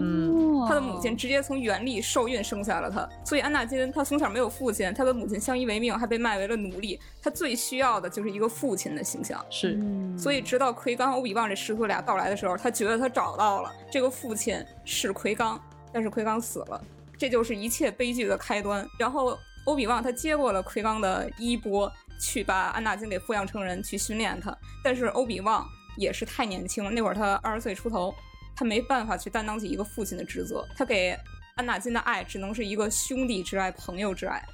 [0.67, 9.41] 他的母亲直接从原力受孕生下了他，所以安纳金他从小没有父亲，他的母亲相依为命，还被卖为了奴隶，他最需要的就是一个父亲的形象。
[9.49, 9.79] 是，
[10.17, 15.57] 所以直到奎刚、欧比旺这师徒俩到来的时候，他觉得他找到了这个父亲是奎刚，
[15.93, 16.83] 但是奎刚死了，
[17.17, 18.87] 这就是一切悲剧的开端。
[18.99, 24.55] 然后欧比旺他接过了奎刚的衣钵，去把安纳金给抚养成人，去训练他。
[24.83, 28.13] 但是欧比旺也是太年轻了，那会儿他二十岁出头，
[28.55, 31.17] 他没办法去担当起一个父亲的职责，他给
[31.55, 34.45] 安纳金的爱只能是一个兄弟之爱、朋友之爱。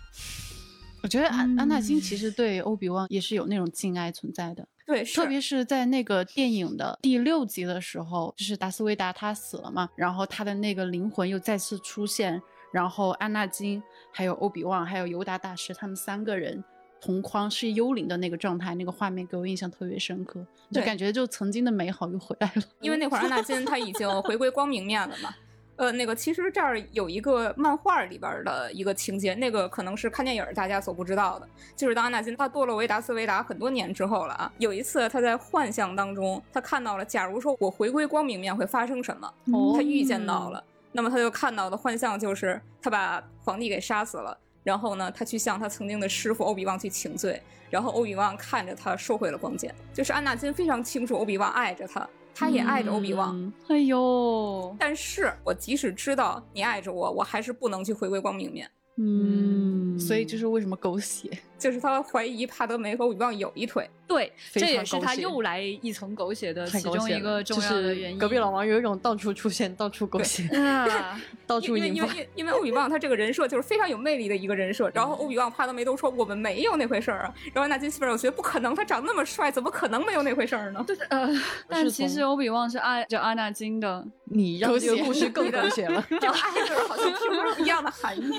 [1.04, 4.68] 我觉得安安纳金其嗯实对欧比旺也是有那种敬爱存在的。
[4.86, 12.42] 对，特别是在那个电影的第六集的时候，就是达斯维达他死了嘛，然后他的那个灵魂又再次出现，
[12.72, 16.64] 然后安纳金、还有欧比旺、还有尤达大师他们三个人
[17.00, 22.64] 同框是幽灵的那个状态，那个画面给我印象特别深刻，就感觉就曾经的美好又回来了。
[22.80, 25.34] 因为那会儿安纳金他已经回归光明面了嘛。
[25.78, 44.38] 呃，那个其实这儿有一个漫画里边的一个情节，那个可能是看电影大家所不知道的，就是当安纳金他堕落为达斯维达很多年之后了啊，有一次他在幻象当中，他看到了，假如说我回归光明面会发生什么，哦他预见到了，那么他就看到的幻象就是他把皇帝给杀死了。
[44.64, 49.74] 然后呢，他去向他曾经的师傅欧比旺去请罪，然后欧比旺看着他收回了光剑。
[49.92, 53.36] 就是安纳金非常清楚欧比旺爱着他，他也爱着欧比旺。
[53.38, 58.70] 嗯哎呦，但是我即使知道你爱着我，我还是不能去回归光明面。
[58.98, 61.30] 嗯，所以这是为什么狗血，
[61.62, 63.88] 就是他怀疑帕德梅和欧比旺有一腿。
[64.08, 68.20] 对，这也是他又来一层狗血的其中一个重要的原因。
[68.20, 80.84] 就是隔壁老王有一种到处出现、到处狗血、 啊， 到处因为因为因为欧比旺他这个人设就是非常有魅力的一个人设，然后欧比旺、帕德梅都说我们没有那回事儿啊，然后纳金基本上我觉得不可能，他长那么帅，怎么可能没有那回事儿呢？
[80.88, 81.30] 对，呃，
[81.70, 86.06] 但是其实欧比旺是爱着阿纳金的，你让这个故事更狗血了。
[86.10, 88.30] 这个爱字儿好像听不是一样的含义。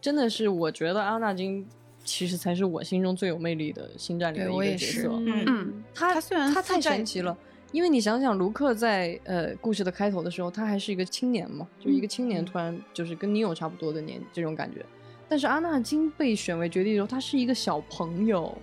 [0.00, 1.68] 真的是，我觉得阿纳金
[2.10, 5.08] 其实才是我心中最有魅力的星战里的一个角色。
[5.12, 7.36] 嗯嗯，他他虽然他太神奇了，
[7.70, 14.84] 因为你想想，卢克在呃故事的开头的时候，他还是一个青年嘛，就一个青年突然就是跟尼欧差不多的年这种感觉。
[15.28, 18.58] 但是阿纳金被选为绝地的时候，他是一个小朋友，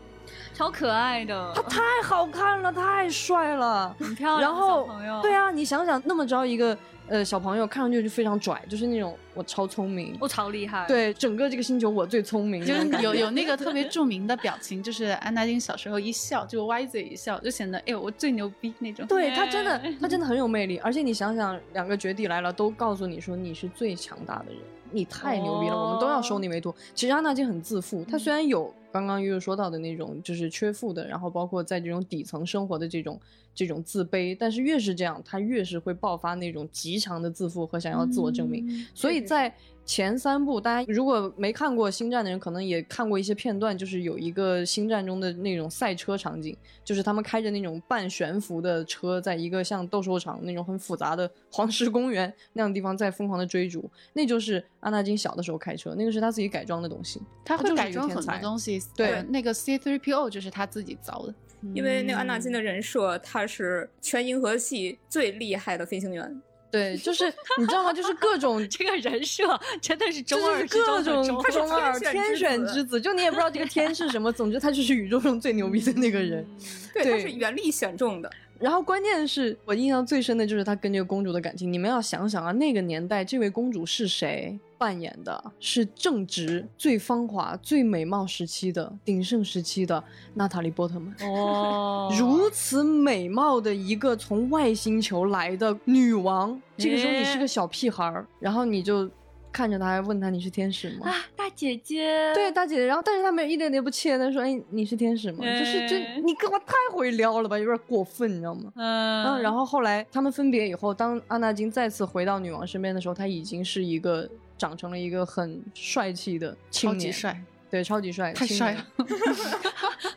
[0.54, 3.96] 超可爱的，他太好看了，太帅了。
[3.98, 4.90] 很漂亮然后。
[5.22, 19.06] 对，啊，你想想那么着一个呃小朋友，看上去就非常拽，就是那种我超聪明，我超厉害。，对整个这个星球我最聪明，就是有有那个特别著名的表情，就是安纳金小时候一笑就歪嘴一笑，就显得哎呦我最牛逼那种。
[19.08, 20.78] 对他真的， 他真的很有魅力。
[20.80, 24.60] 而且你想想，两个绝地来了，都告诉你说你是最强大的人，
[24.92, 26.74] 你太牛逼了，我们都要收你为徒。
[26.94, 33.20] 其实安纳金很自负，他虽然有刚刚悠悠说到的那种就是缺富的，然后包括在这种底层生活的这种
[33.54, 38.86] 这种自卑，但是越是这样，他越是会爆发那种极强的自负和想要自我证明。
[38.94, 39.54] 所以在
[39.86, 58.77] 前三部，大家如果没看过《星战》的人，可能也看过一些片段，就是有一个《星战》中的那种赛车场景，就是他们开着那种半悬浮的车，在一个像斗兽场那种很复杂的 黄石公园那样的地方在疯狂的追逐，那就是阿纳金小的时候开车，那个是他自己改装的东西，他会改装很多东西。
[58.96, 61.34] 对呃那个 C3PO 就是他自己造的。
[61.74, 66.42] 因为那个安纳金的人设，他是全银河系最厉害的飞行员。
[66.70, 67.26] 对，就是
[67.58, 67.92] 你知道吗？
[67.92, 76.46] 就是各种 这个人设真的是中就是二之中各种的中二天选之子选之子，就你也不知道这个天是什么， 总之他就是宇宙中最牛逼的那个人。
[76.94, 78.32] 对，他是原力选中的。
[78.60, 81.72] 然后关键是我印象最深的就是他跟这个公主的感情。
[81.72, 85.52] 你们要想想啊，那个年代这位公主是谁扮演的？
[85.60, 91.14] 是正值最芳华、最美貌时期的鼎盛时期的娜塔莉波特曼。
[91.30, 99.10] 哦 如此美貌的一个从外星球来的女王，这个时候你是个小屁孩儿，然后你就
[99.58, 101.10] 看着他，还，问他你是天使吗？
[101.10, 108.72] 啊，大姐姐，对，大姐姐，然后但是他没有一点点不怯，他说：“哎，你是天使吗？”就是这哎你跟我太会撩了吧，有点过分，你知道吗？
[108.76, 117.42] 嗯，嗯，然后后来他们分别以后，当阿纳金再次回到女王身边的时候，他已经是一个长成了一个很帅气的青年，超级帅，
[117.72, 118.86] 对，超级帅，太帅了。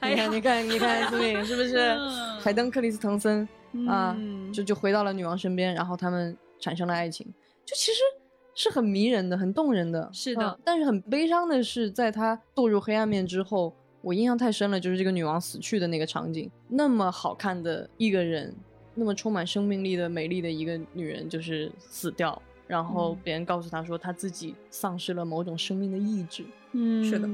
[0.00, 2.38] 哎 呀 你看，你看，你看，思敏是不是嗯？
[2.40, 3.48] 海登克里斯滕森
[3.88, 7.26] 啊，嗯就就回到了女王身边，然后他们产生了爱情，
[7.64, 8.00] 就其实
[8.54, 10.10] 是很迷人的，很动人的。
[10.12, 18.54] 是的嗯但是很悲伤的是，在他堕入黑暗面之后，我印象太深了，就是这个女王死去的那个场景，那么好看的一个人，
[18.94, 22.40] 那么充满生命力的美丽的一个女人，就是死掉。
[22.66, 26.44] 然后别人告诉她说，她自己丧失了某种生命的意志。
[26.72, 27.28] 嗯，是的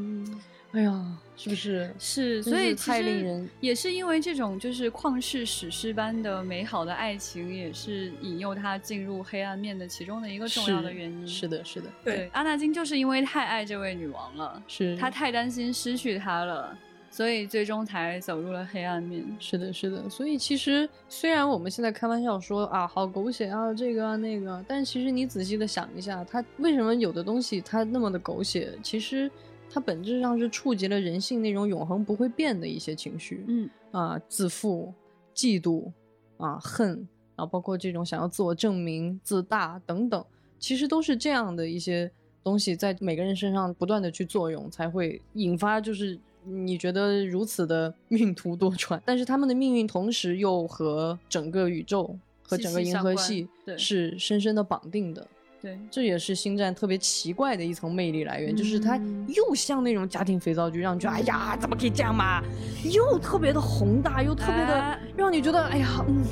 [0.77, 1.91] 哎呀，是不是？
[1.99, 11.27] 是，所以其实太令人也是因为这种就是旷世史诗般的美好的爱情，也是引诱他进入黑暗面的其中的一个重要的原因。
[11.27, 16.77] 是的，是的，对，阿纳金就是因为太爱这位女王了，是他太担心失去她了，
[17.11, 19.25] 所以最终才走入了黑暗面。
[19.41, 28.75] 是的，是的，所以其实虽然我们现在开玩笑说啊，好狗血啊，这个啊那个，但其实你仔细的想一下，他为什么有的东西他那么的狗血？
[28.83, 29.31] 其实
[29.69, 34.93] 它本质上是触及了人性那种永恒不会变的一些情绪，嗯啊，自负、
[35.35, 35.93] 嫉妒
[36.39, 40.25] 啊、恨啊，包括这种想要自我证明、自大等等，
[40.59, 42.11] 其实都是这样的一些
[42.43, 48.99] 东西在每个人身上不断的去作用，才会引发就是你觉得如此的 命途多舛。
[49.05, 55.27] 但是他们的命运同时又和整个宇宙和整个银河系对是深深的绑定的。
[55.61, 59.27] 对，这也是星战特别奇怪的一层魅力来源，就是它嗯。
[59.29, 62.43] 又像那种家庭肥皂剧，让你觉得哎呀，怎么可以这样嘛？
[62.85, 66.25] 又特别的宏大，又特别的哎让你觉得哎呀，嗯，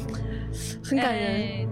[0.84, 1.32] 很感人。
[1.32, 1.68] 哎。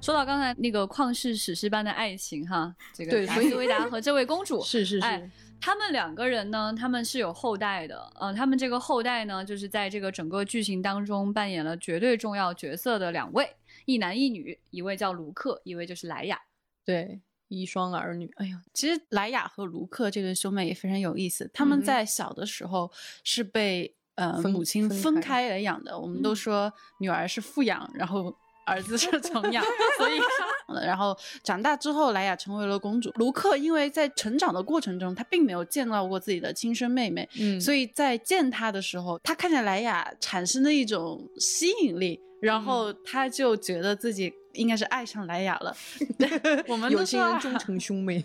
[0.00, 5.04] 说到刚才那个旷世史诗般的爱情哈，这个达对所以斯维达和这位公主 是是是。
[5.04, 5.30] 哎，
[5.60, 16.40] 他们两个人呢，他们是有后代的，呃，他们这个后代呢，就是在这个整个剧情当中扮演了绝对重要角色的两位，一男一女，一位叫卢克，一位就是莱雅。
[16.84, 22.90] 对，一双儿女，哎呦，其实莱雅和卢克这对兄妹也非常有意思，他们嗯在小的时候
[23.24, 25.98] 是被呃母亲分开来养的。
[25.98, 28.32] 我们都说女儿是富养，然后
[28.66, 29.64] 儿子是穷养，
[29.96, 30.18] 所以
[30.84, 33.10] 然后长大之后，莱雅成为了公主。
[33.14, 45.74] 卢克因为在成长的过程中，他并没有见到过自己的亲生妹妹，嗯所以在见她的时候，他看见莱雅产生的一种吸引力，然后嗯他就觉得自己应该是爱上莱雅了。
[46.18, 46.28] 对
[46.66, 48.24] 我们有情人终成兄妹。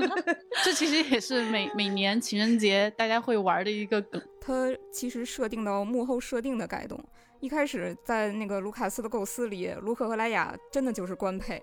[0.62, 4.20] 这其实也是每每年情人节大家会玩的一个梗。
[4.40, 7.02] 它其实设定到幕后设定的改动。
[7.40, 11.62] 一开始在那个卢卡斯的构思里，卢克和莱雅真的就是官配。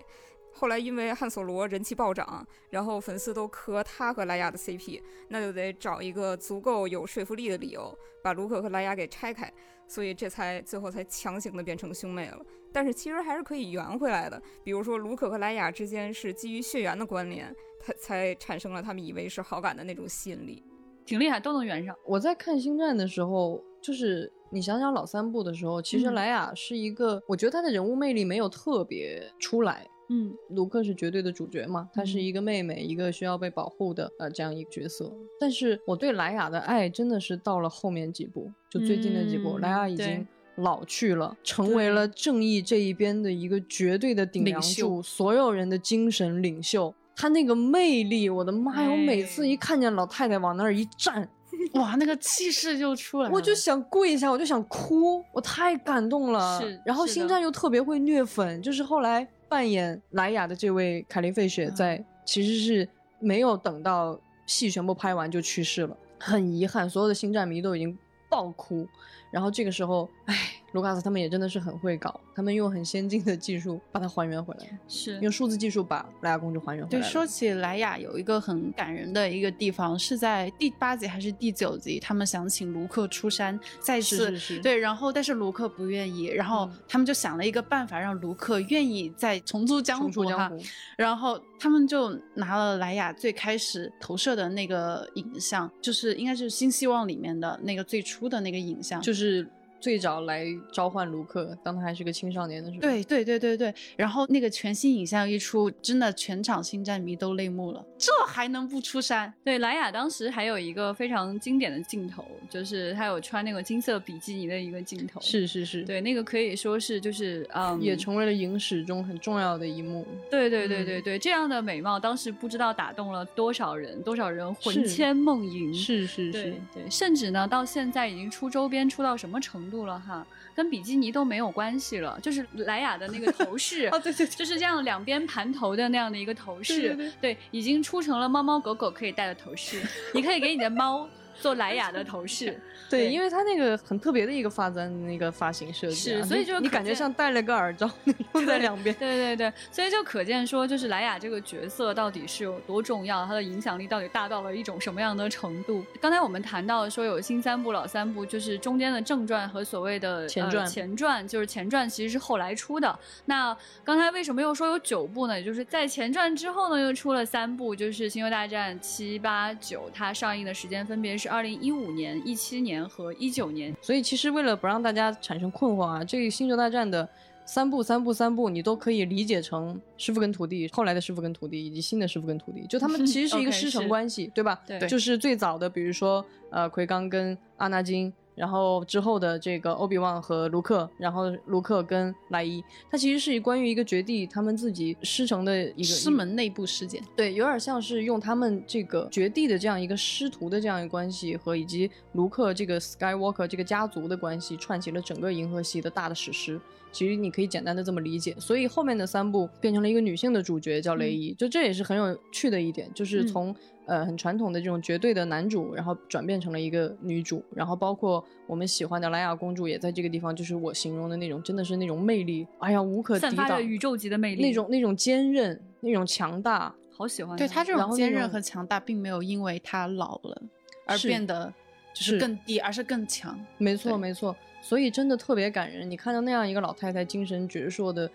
[0.52, 9.52] 后来因为汉索罗人气暴涨，然后粉丝都磕他和莱雅的 CP，那就得找一个足够有说服力的理由，把卢克和莱雅给拆开，
[9.86, 12.40] 所以这才最后才强行的变成兄妹了。
[12.72, 20.64] 但是其实还是可以圆回来的，比如说卢克和莱雅之间是基于血缘的关联，他才产生了他们以为是好感的那种吸引力。
[21.04, 21.94] 挺厉害，都能圆上。
[22.06, 29.86] 我在看《星战》的时候，就是你想想老三部的时候，其实嗯莱雅是一个，我觉得她的人物魅力没有特别出来。
[30.08, 35.12] 嗯，卢克是绝对的主角嘛，她是一个妹妹，一个需要被保护的呃这样一个角色。
[35.40, 40.24] 但是我对莱雅的爱真的是到了后面几部，就最近的几部，嗯莱雅已经
[40.58, 46.94] 老去了，成为了正义这一边的一个绝对的顶梁柱，所有人的精神领袖。
[47.16, 48.90] 她那个魅力，我的妈呀！
[48.90, 51.28] 我每次哎一看见老太太往那儿一站，
[51.74, 53.34] 哇，那个气势就出来了。
[53.34, 56.60] 我就想跪一下，我就想哭，我太感动了。
[56.60, 62.88] 是然后星战又特别会虐粉，就是后来扮演莱雅的这位凯莉费雪在，其实是
[63.18, 67.96] 没有等到戏全部拍完就去世了，很遗憾，所有的星战迷都已经
[68.28, 68.86] 爆哭。
[69.30, 70.34] 然后这个时候，唉，
[70.76, 77.10] 卢卡斯他们也真的是很会搞，他们用很先进的技术把它还原回来，是用数字技术把莱雅公主还原回，来对。
[77.10, 90.58] 说起莱雅，有一个很感人的一个地方，是在第八集还是第九集，他们想请卢克出山，再次对，然后但是卢克不愿意，然后他们就想了一个办法，让卢克愿意再重出江湖哈重出江湖，
[90.98, 99.48] 然后他们就拿了莱雅最开始投射的那个影像，就是应该是新希望里面的那个最初的那个影像，就是
[99.86, 102.80] 最早来召唤卢克，当他还是个青少年的时候。
[102.80, 109.32] 对对对对对，然后那个全新影像一出，真的全场星战迷都泪目了，这还能不出山？
[109.44, 115.20] 对，莱雅当时还有一个非常经典的镜头，就是她有穿那个金色比基尼的一个镜头。
[115.20, 120.04] 是是是，对，那个可以说是就是嗯，也成为了影史中很重要的一幕。
[120.28, 125.72] 对对对嗯对对，这样的美貌当时不知道打动了多少人，多少人魂牵梦萦。
[125.72, 130.26] 是是对是，对，甚至呢，到现在已经出周边出到什么程度了哈？
[130.54, 139.82] 跟比基尼都没有关系了，就是莱雅的那个头饰， 哦对对对就是这样两边盘头的那样的一个头饰，对对已经出成了猫猫狗狗可以戴的头饰，
[140.14, 141.06] 你可以给你的猫
[141.38, 142.58] 做莱雅的头饰。
[142.88, 147.90] 对，因为他那个很特别的一个发簪的那个发型设计啊、是所以就你感觉像戴了个耳罩
[148.34, 148.94] 用在两边。
[148.96, 155.84] 对对对，所以就可见说，就是莱雅这个角色到底是有多重要，她的影响力到底大到了一种什么样的程度。
[156.00, 162.98] 刚才我们谈到说有新三部、老三部，就是中间的正传和所谓的前传呃、前传，就是前传其实是后来出的。
[163.24, 165.38] 那刚才为什么又说有九部呢？
[165.38, 173.72] 也就是在前传之后呢，又出了三部，就是《星球大战》七八九，它上映的时间分别是二零一五年、一七年和一九年。
[173.80, 177.08] 所以其实为了不让大家产生困惑啊，这个《星球大战》的
[177.44, 184.60] 三部、三部、三部，你都可以理解成师傅跟徒弟，后来的师傅跟徒弟，以及新的师傅跟徒弟，就他们 其实是一个师承关系，对吧？
[184.66, 188.12] 对就是最早的，比如说呃奎刚跟阿纳金。
[188.36, 197.02] 然后之后的这个欧比旺和卢克，然后卢克跟莱伊，它其实是关于一个绝地他们自己师承的一个师门内部事件。
[197.16, 206.60] 对，有点像是用他们这个绝地的这样一个师徒的这样一个关系，和以及卢克这个 Skywalker 这个家族的关系，串起了整个银河系的大的史诗。
[206.92, 208.34] 其实你可以简单的这么理解。
[208.38, 213.56] 所以后面的三部变成了一个女性的主角叫雷伊，就这也是很有趣的一点，就是嗯从、
[213.86, 230.42] 呃很传统的这种绝对的男主，然后转变成了一个女主，然后包括我们喜欢的莱雅公主也在这个地方，就是我形容的那种，真的是那种魅力，哎呀无可抵挡，散发着宇宙级的魅力，那种那种坚韧，那种强大，好喜欢对她这种坚韧和强大，并没有因为她老了
[230.84, 231.52] 而变得
[231.94, 233.38] 就是是更低，而是更强。
[233.58, 235.90] 没错，没错，所以真的特别感人。
[235.90, 238.10] 你看到那样一个老太太精神矍铄的，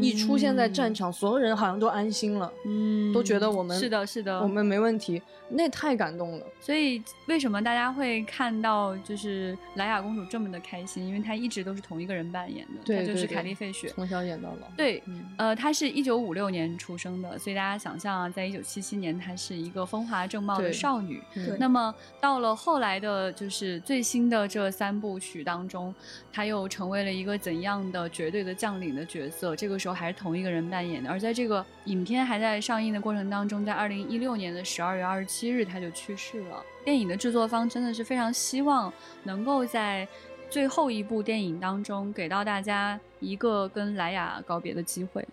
[0.00, 6.46] 一出现在战场，所有人好像都安心了，嗯，都觉得我们是的，是的，我们没问题，那太感动了。
[6.60, 11.06] 所以为什么大家会看到就是莱雅公主这么的开心？
[11.06, 13.88] 因为她一直都是同一个人扮演的，对，她就是凯莉费雪。
[13.88, 14.66] 从小演到老。
[14.76, 21.22] 对，嗯呃，她是一九五六年出生的，所以大家想象啊，在一九七七年，她是一个风华正茂的少女。
[21.34, 25.94] 对那么到了后来的，就是最新的这三部曲当中，
[26.30, 29.56] 她又成为了一个怎样的绝对的将领的角色？
[29.56, 31.10] 这个时候还是同一个人扮演的。
[31.10, 36.62] 而在这个影片还在上映的过程当中，在二零一六年的十二月二十七日，他就去世了。
[36.84, 38.92] 电影的制作方真的是非常希望
[39.24, 40.06] 能够在
[40.48, 45.26] 最后一部电影当中给到大家一个跟莱雅告别的机会。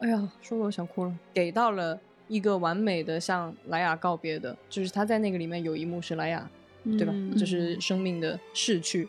[0.00, 1.14] 哎呀，说的我想哭了。
[1.32, 1.98] 给到了
[2.28, 6.48] 一个完美的向莱雅告别的，就是他在那个里面有一幕是莱雅，
[6.84, 7.12] 对吧？
[7.14, 9.08] 嗯就是生命的逝去。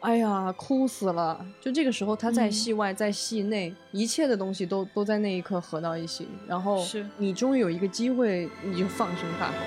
[0.00, 1.44] 哎呀，哭死了！
[1.60, 9.56] 就这个时候，他在嗯戏外，在戏内，一切的东西都都在那一刻合到一起，然后是你终于有一个机会，你就放声大哭。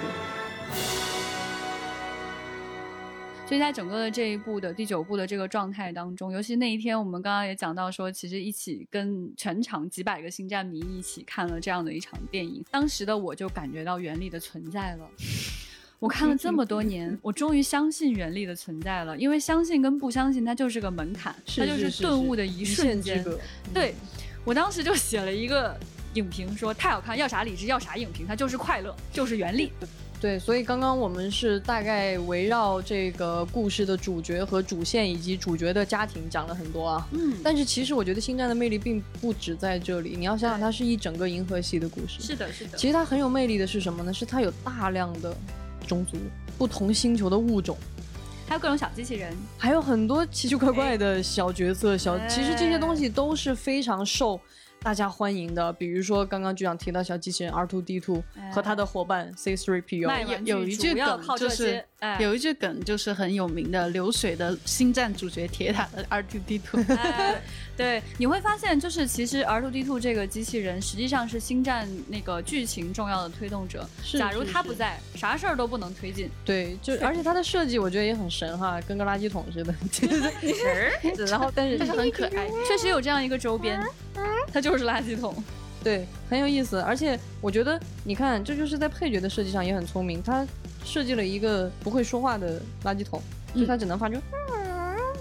[3.46, 15.06] 所以在整个的这一部的第九部的这个状态当中，尤其那一天，我们刚刚也讲到说，其实一起跟全场几百个星战迷一起看了这样的一场电影，当时的我就感觉到原力的存在了。
[16.02, 23.24] 我看了这么多年， 我终于相信原力的存在了，因为相信跟不相信它就是个门槛，是它就是是顿悟的一瞬间。
[23.72, 23.94] 对
[24.44, 25.78] 我当时就写了一个
[26.16, 29.72] 影评说，太好看，要啥理智，要啥影评，它就是快乐，就是原力。
[30.20, 37.08] 对，所以刚刚我们是大概围绕这个故事的主角和主线以及主角的家庭讲了很多啊。
[37.12, 42.22] 嗯，但是其实我觉得《星战》的魅力并不止在这里，你要想想，它是一整个银河系的故事。
[42.22, 42.76] 是的，是的。
[42.76, 44.12] 其实它很有魅力的是什么呢？
[44.12, 45.36] 是它有大量的
[45.88, 46.18] 种族、
[46.58, 47.78] 不同星球的物种，
[48.48, 52.28] 还有各种小机器人，还有很多奇奇怪怪的小角色、小，哎。
[52.28, 54.40] 其实这些东西都是非常受
[54.82, 55.72] 大家欢迎的。
[55.74, 66.84] 比如说刚刚局长提到小机器人 R two D two 和他的伙伴 C three PO，玩具有一句梗靠就是些哎有一句梗就是很有名的，流水的星战主角铁塔的 R two D two。
[66.96, 67.40] 哎，
[67.78, 73.88] 对，你会发现，就是其实 R two D two 这个机器人实际上是星战那个剧情重要的推动者。
[74.04, 76.28] 是假如他不在，啥事儿都不能推进。
[76.44, 80.08] 对，就而且它的设计我觉得也很神哈，跟个垃圾桶似的， 就
[81.16, 83.80] 是然后但是但是很可爱，确实有这样一个周边，
[84.52, 85.36] 它就是垃圾桶。
[85.84, 86.80] 对，很有意思。
[86.80, 90.22] 而且我觉得，你看，这就是在配角的设计上也很聪明。
[90.22, 90.46] 他
[90.84, 93.22] 设计了一个不会说话的垃圾桶，
[93.56, 94.16] 就它只能发出、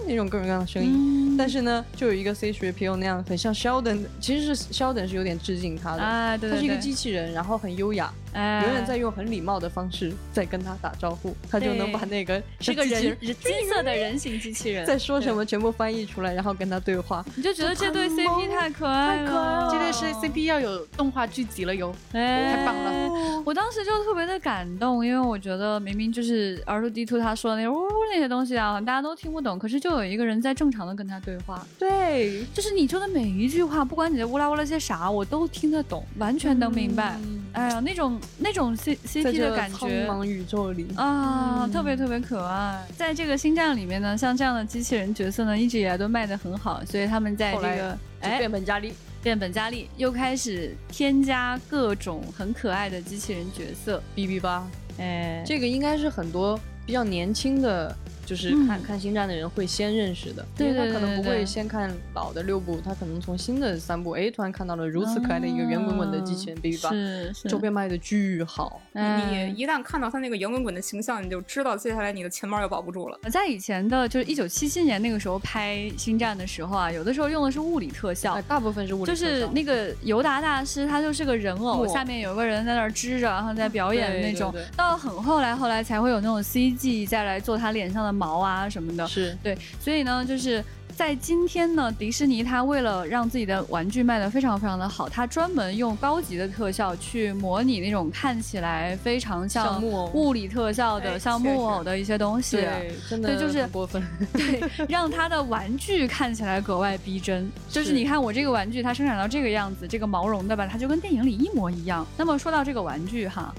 [0.07, 1.37] 那种各种各样的声音。
[1.39, 6.03] 但是呢，就有一个 C 3 PO 那样很像 Sheldon，其实是 Sheldon 是有点致敬他的。
[6.03, 17.24] 啊对对他是一个机器人，然后很优雅，哎永远在用很礼貌的方式在跟他打招呼，他就能把那个是个人人金色的人形机器人，在说什么全部翻译出来，然后跟他对话。
[17.35, 23.43] 你就觉得这对 CP 太可爱了，太可爱了这对是 CP 要有动画剧集了哟，哎太棒了！
[23.45, 31.66] 我当时就特别的感动，因为我觉得明明就是 R 2 D to 他说的那些呜呜那些东西啊，大家都听不懂，可是就有一个人在正常的跟他对话。
[31.78, 37.18] 对，就是你说的每一句话，不管你在乌拉乌拉些啥，我都听得懂，完全能明白。
[37.53, 42.84] 哎呀，那种那种 C C P 的感觉苍茫宇宙里啊，特别特别可爱。
[42.96, 48.92] 在这个星战里面呢，像这样的机器人角色呢，一直以来都卖的很好，所以他们在这个哎变本加厉。
[49.22, 54.03] 变本加厉，又开始添加各种很可爱的机器人角色。
[54.14, 57.94] B B 八，哎，这个应该是很多比较年轻的，
[58.31, 58.66] 就是嗯。
[58.68, 67.49] 看、看星战的人会先认识的，对因为他可能不会先看老的六部，他可能从新的三部，哎，突然看到了如此可爱的一个圆滚滚的机器人 B B 八，啊是是。
[67.49, 69.51] 周边卖的巨好，哎。
[69.51, 73.18] 你一旦看到他那个圆滚滚的形象，你就知道接下来你的钱包要保不住了。
[73.33, 84.53] 在以前的，就是一九七七年那个时候拍《星战》的时候啊，有的时候用的是物理特效，哎，大部分是物理就特效，是那个尤达大师，他就是个人偶，下面有个人在那儿支着，然后在表演对那种。
[84.53, 84.61] 对。
[84.61, 89.07] 对到很后来，后来才会有那种 CG 再来做他脸上的毛啊什么的。
[89.09, 90.62] 是对，所以呢，就是
[91.01, 102.59] 在今天呢，迪士尼它为了让自己的玩具卖得非常非常的好，它专门用高级的特效去模拟那种看起来非常像像木偶物理特效的、哎像木偶的一些东西。
[102.59, 104.07] 对，真的对就是过分。
[104.34, 107.51] 对，让它的玩具看起来格外逼真。
[107.70, 112.07] 就是你看我这个玩具，它生产到这个样子，这个毛绒的吧，它就跟电影里一模一样。
[112.18, 113.55] 那么说到这个玩具哈，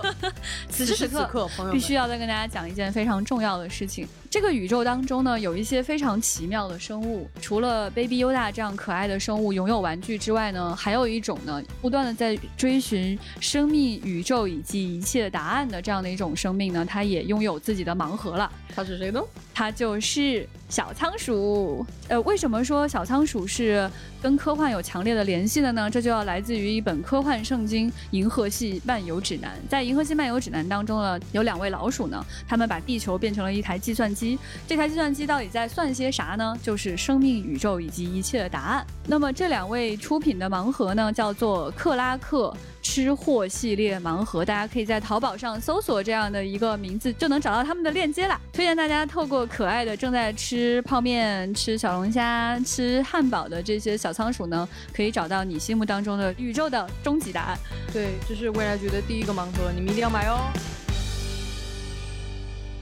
[0.70, 4.08] 此时此刻此刻朋友必须要再跟大家讲一件非常重要的事情。
[4.30, 18.48] 这个宇宙当中呢，有一些非常奇妙的生物，除了 Baby Yoda 这样可爱的生物拥有玩具之外呢，还有一种呢，不断的在追寻生命、宇宙以及一切答案的这样的一种生命呢，它也拥有自己的盲盒了。
[18.72, 19.20] 它是谁呢？
[19.52, 21.84] 它就是小仓鼠。
[22.08, 23.90] 呃，为什么说小仓鼠是
[24.22, 25.90] 跟科幻有强烈的联系的呢？
[25.90, 29.50] 这就要来自于一本科幻圣经《银河系漫游指南》。
[29.68, 34.38] 在《银河系漫游指南》当中呢，有两位老鼠呢，他们把地球变成了一台计算机。
[34.66, 36.56] 这台计算机到底在算些啥呢？
[36.62, 38.86] 就是生命、宇宙以及一切的答案。
[39.06, 42.56] 那么这两位出品的盲盒呢，叫做克拉克。
[42.90, 48.36] 吃货系列盲盒，大家可以在淘宝上搜索这样的一个名字，就能找到他们的链接啦。
[48.52, 57.58] 推荐大家透过可爱的正在吃泡面、吃小龙虾、吃汉堡的这些小仓鼠呢，可以找到你心目当中的宇宙的终极答案。
[57.92, 60.50] 对，这是未来局的第一个盲盒，你们一定要买哦。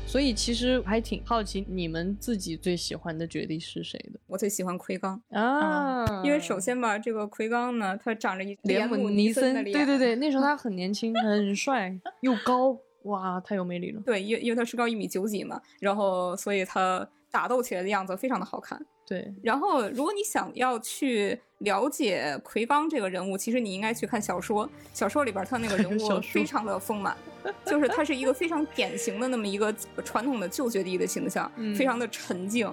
[0.09, 6.23] 所以其实还挺好奇，你们自己最喜欢的绝地是谁的我最喜欢奎刚啊？
[6.25, 14.01] 因为首先吧，这个奎刚呢，他长着一脸姆姆尼森，的脸，对对对，那时候他很年轻，很帅，又高，哇，太有魅力了。
[14.07, 18.81] 对，因为因为他身高一米九几嘛，然后所以他打斗起来的样子非常的好看。
[19.07, 27.15] 对，然后如果你想要去了解奎刚这个人物，其实你应该去看小说，小说里边他那个人 物非常的丰满，
[27.65, 29.75] 就是他是一个非常典型的那么一个
[30.05, 32.71] 传统的旧学弟的形象，嗯非常的沉静，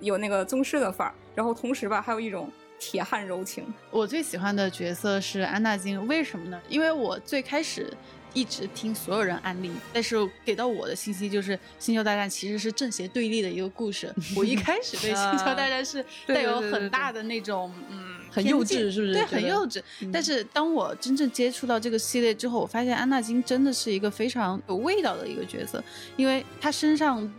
[0.00, 3.64] 有那个宗师的范儿，然后同时吧还有一种铁汉柔情。
[3.90, 6.60] 我最喜欢的角色是安纳金，为什么呢？
[6.68, 7.92] 因为我最开始
[8.36, 10.14] 一直听所有人安利，但是
[10.44, 14.14] 给到我的信息就是《星球大战》其实是正邪对立的一个故事。
[14.36, 19.82] 我一开始对《星球大战》是带有很大的那种嗯很幼稚是不是对很幼稚。
[20.12, 25.82] 但是当我真正接触到这个系列之后，我发现安纳金真的是一个非常有味道的一个角色，
[26.18, 27.32] 因为他身上。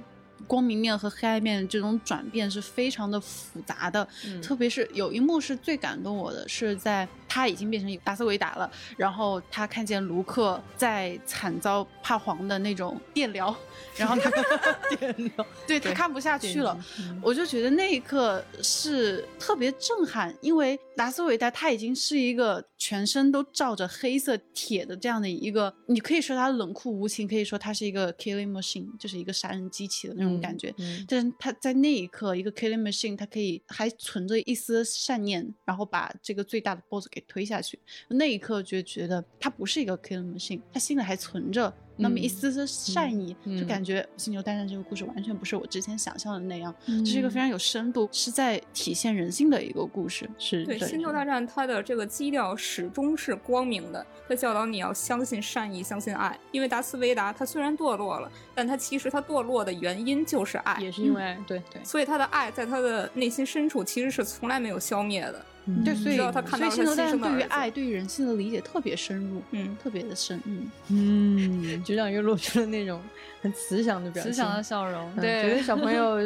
[0.46, 4.42] 光明面和黑暗面这种转变是非常的复杂的，嗯。
[4.42, 13.56] 特别是有一幕是最感动我的，是在他已经变成达斯维达了，然后他看见卢克在惨遭帕黄的那种电疗，
[13.96, 14.30] 然后他
[14.96, 17.20] 电疗， 对他看不下去了，嗯。
[17.24, 30.74] 我就觉得那一刻是特别震撼，因为达斯维达他已经是一个全身都罩着黑色铁的这样的一个，你可以说他冷酷无情，可以说他是一个 killing machine，就是一个杀人机器的那种感觉。
[30.78, 37.80] 嗯但是他在那一刻，一个 killing machine，他可以还存着一丝善念，然后把这个最大的 boss 给推下去。
[38.10, 50.30] 那一刻就觉得他不是一个 killing machine，他心里还存着那么一丝丝善意，就感觉《星球大战》这个故事完全不是我之前想象的那样，嗯这是一个非常有深度，是在体现人性的一个故事。
[50.38, 56.38] 是对《星球大战》，它的这个基调始终是光明的，它教导你要相信善意，相信爱。
[56.52, 65.46] 因为达斯维达他虽然堕落了，但他其实他堕落的原因就是爱，也是因为爱，对对，所以他的爱在他的内心深处其实是从来没有消灭的。
[65.84, 70.72] 对，所以他看到所以《星球大战》他牺牲的儿子对于爱、对于人性的理解特别深入，嗯，特别的深，嗯。
[70.90, 73.02] 嗯，局长又露出了那种
[73.42, 76.18] 很慈祥的表情，慈祥的笑容，嗯对，觉得小朋友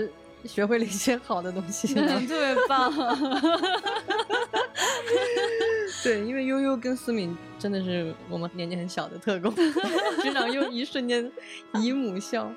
[0.45, 2.91] 学会了一些好的东西，特别棒。
[6.03, 9.53] 对，因为悠悠跟思敏真的是我们年纪很小的特工，
[10.23, 11.31] 局长又一瞬间
[11.79, 12.51] 姨母笑，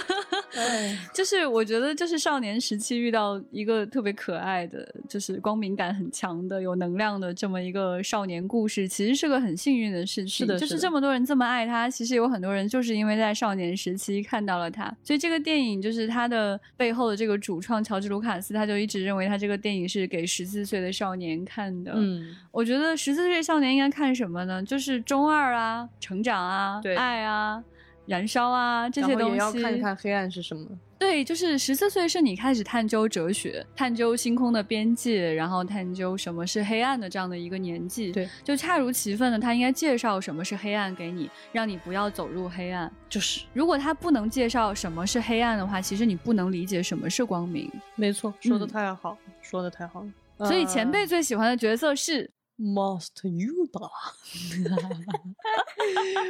[0.54, 10.28] 哎，就是我觉得，就是少年时期遇到一个特别可爱的，就是光明感很强的、有能量的这么一个少年故事，其实是个很幸运的事情。
[10.28, 21.92] 是的，就是这么多人这么爱他，其实有很多人就是因为在少年时期看到了他，所以这个电影就是他的背后的这个主创乔治·卢卡斯，他就一直认为他这个电影是给十四岁的少年看的。
[21.94, 24.49] 嗯，我觉得十四岁少年应该看什么呢？
[24.64, 27.62] 就是中二啊、成长啊、对爱啊、
[28.06, 29.34] 燃烧啊这些然后东西。
[29.34, 30.66] 也要看一看黑暗是什么。
[30.98, 38.12] 对，就是十四岁是你开始探究哲学、探究星空的边界，然后探究什么是黑暗的这样的一个年纪。
[38.12, 42.92] 对，就恰如其分的，他应该介绍什么是黑暗给你，让你不要走入黑暗。
[43.08, 47.72] 就是，如果他不能介绍什么是黑暗的话，其实你不能理解什么是光明。
[47.94, 50.46] 没错，说的嗯太好，说的太好了。
[50.46, 52.30] 所以前辈呃最喜欢的角色是
[52.60, 53.88] Master Yoda，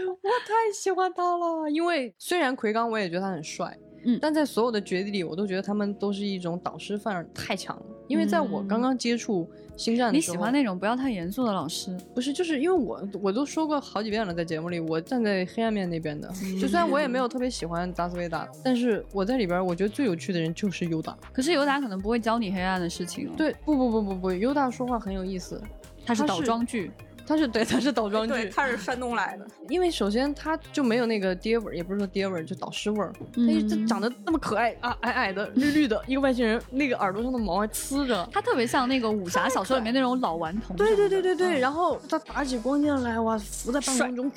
[0.07, 1.69] 我太喜欢他了。
[1.69, 7.83] 因为虽然奎刚我也觉得他很帅，嗯但在所有的绝地里，我都觉得他们都是一种导师范儿太强了。
[8.07, 11.97] 因为在我刚刚接触星战的时候，你喜欢那种不要太严肃的老师？
[12.13, 16.29] 不是，就是因为我我都说过好几遍了，在节目里，我站在黑暗面那边的。
[16.61, 21.17] 就虽然我也没有特别喜欢达斯维达，但是我在里边，我觉得最有趣的人就是尤达。
[21.33, 23.33] 可是尤达可能不会教你黑暗的事情哦。
[23.37, 25.63] 对，不不不不不，尤达说话很有意思，
[26.11, 26.91] 他 是倒装句。
[27.27, 29.47] 他是对，他是倒装句，对，他是山东来的。
[29.69, 33.13] 因为首先他就没有那个爹味儿，也不是说爹味儿，就导师味儿。
[33.37, 38.29] 嗯他就长得那么可爱啊，矮矮的、绿绿的一个外星人，那个耳朵上的毛还呲着。
[38.33, 40.75] 他特别像那个武侠小说里面那种老顽童。
[40.75, 44.33] 对对对对对，然后他打起光剑来，哇，浮在半空中，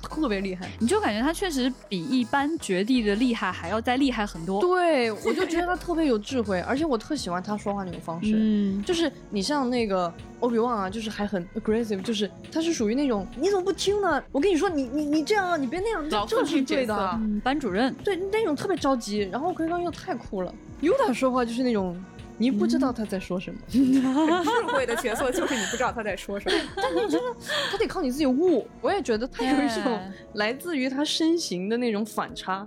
[0.00, 0.70] 特别厉害。
[0.78, 4.58] 你就感觉他确实比一般绝地的厉害还要再厉害很多。
[4.58, 8.32] 对，我就觉得他特别有智慧，而且我特喜欢他说话那种方式。
[8.34, 10.10] 嗯，就是你像那个
[10.42, 14.22] 欧比旺啊，就是还很 aggressive，就是他是属于那种你怎么不听呢？
[14.30, 16.94] 我跟你说，你你你这样啊，你别那样，这这是对的。
[17.14, 20.54] 嗯，班主任，对那种特别着急，然后奎刚又太酷了。
[20.80, 21.96] 尤达说话就是那种。
[22.38, 27.36] 你不知道他在说什么，很 智慧的角色就是你不知道他在说什么， 但你真的
[27.70, 28.66] 他得靠你自己悟。
[28.80, 32.66] 我也觉得他有一种来自于他身形的那种反差，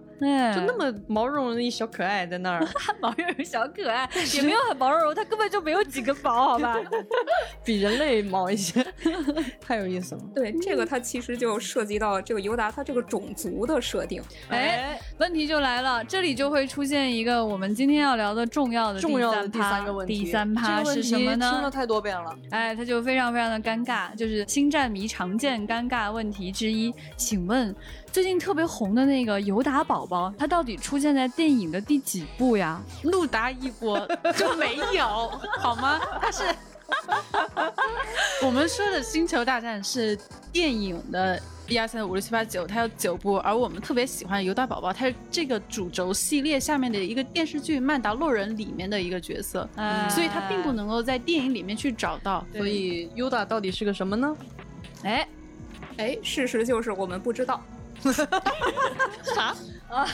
[0.53, 2.65] 就那么毛茸茸的一小可爱在那儿，
[3.01, 6.79] 毛茸茸小可爱也没有很毛茸茸，他根本就没有几根毛，好吧，
[7.63, 8.85] 比人类毛一些，
[9.59, 10.21] 太有意思了。
[10.33, 14.21] 对，这个它其实就涉及到这个尤达他这个种族的设定。
[14.49, 20.19] 哎，问题就来了，这里就会出现一个我们今天要聊的重要的重要的第三个问题。
[20.19, 21.49] 第三趴是什么呢？
[21.51, 26.93] 听了太多遍了，哎，他就非常非常的尴尬，就是星战迷常见尴尬问题之一。
[27.15, 27.73] 请问，
[28.11, 32.81] 最近特别红的那个尤达宝宝，他到底出现在电影的第几部呀？
[33.03, 33.99] 路达一波
[34.35, 35.99] 就没有，好吗？
[36.21, 36.43] 他是
[38.43, 40.17] 我们说的《星球大战》是
[40.51, 41.41] 电影的。
[41.67, 52.45] 一二三四五六七八九，它有九部，而我们特别喜欢尤达宝宝，他是这个主轴系列下面的一个电视剧《曼达洛人》里面的一个角色，嗯、所以他并不能够在电影里面去找到。
[52.53, 54.37] 所以尤达到底是个什么呢？
[55.01, 55.27] 哎，
[55.97, 57.59] 哎，事实就是我们不知道。
[59.33, 59.55] 啥？
[59.89, 60.07] 啊，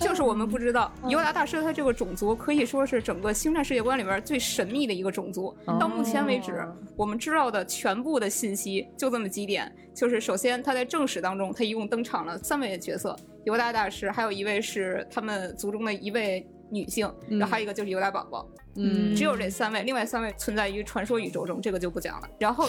[0.00, 5.54] 就是我们不知道， 尤达大师他这个种族可以说是整个星战世界观里边最神秘的一个种族。
[5.78, 18.46] 到目前为止，我们知道的全部的信息就这么几点，就是首先他在正史当中，他一共登场了三位角色，尤达大师，还有一位是他们族中的一位女性，然后还有一个就是尤达宝宝。
[18.76, 22.28] 嗯，只有这三位，另外三位存在于传说宇宙中，这个就不讲了。
[22.40, 22.68] 然后，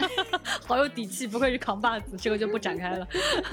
[0.64, 3.06] 好有底气，不愧是扛把子，这个就不展开了。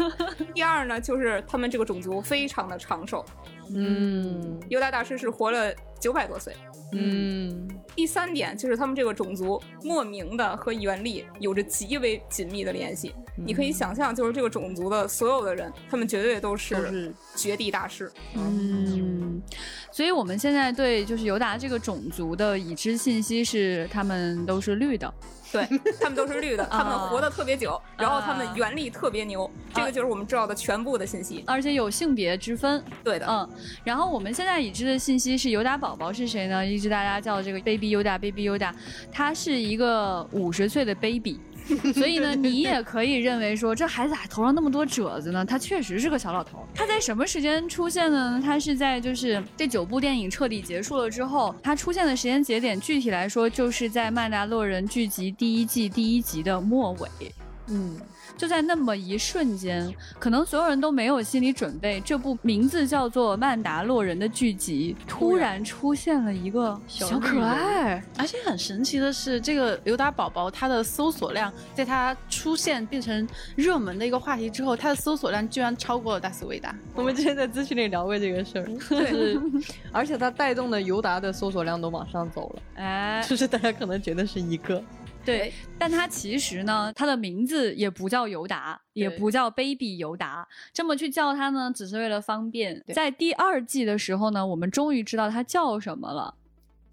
[0.56, 3.26] 第二呢，就是他们这个种族非常的长寿，
[3.76, 6.54] 嗯，尤达大师是活了九百多岁，
[6.94, 7.70] 嗯。
[7.94, 13.14] 第三点就是他们这个种族莫名的和原力有着极为紧密的联系。
[13.38, 18.10] 嗯、你可以想象，就是这个种族的所有的人，他们绝对都是绝地大师。
[18.34, 19.42] 嗯，
[19.92, 25.14] 所以我们现在对就是尤达这个种族的已知信息是，他们都是绿的。
[25.52, 25.68] 对
[26.00, 32.82] 他们都是绿的，他们活得特别久，然后他们原力特别牛，这个就是我们知道的全部的信息，而且有性别之分。
[33.04, 33.50] 对的，嗯。
[33.84, 36.66] 然后我们现在已知的信息是尤达宝宝是谁呢？
[36.66, 38.72] 一直大家叫这个 Baby Yoda，Baby Yoda，
[39.12, 41.38] 他是一个五十岁的 baby。
[41.94, 46.66] 所以呢，你也可以认为说，这孩子头上那么多褶子呢，他确实是个小老头。
[46.74, 48.42] 他在什么时间出现的呢？
[48.42, 57.10] 他是在就是这九部电影彻底结束了之后，他出现的时间节点，具体来说就是在《曼达洛人》剧集第一季第一集的末尾。
[57.68, 57.98] 嗯。
[58.42, 76.76] 就在那么一瞬间，可能所有人都没有心理准备，这部名字叫做《曼达洛人》的剧集突然出现了一个小可爱，而且很神奇的是，这个尤达宝宝他的搜索量，在他出现变成热门的一个话题之后，他的搜索量居然超过了大斯维达。
[76.96, 79.38] 我们之前在咨询里聊过这个事儿，对，
[79.94, 84.84] 而且他带动的尤达的搜索量都往上走了，哎，就是大家可能觉得是一个。
[85.24, 92.84] 对，但他其实呢，他的名字也不叫尤达，也不叫 Baby 尤达，这么去叫他呢，只是为了方便。
[92.94, 96.34] 在第二季的时候呢，我们终于知道他叫什么了。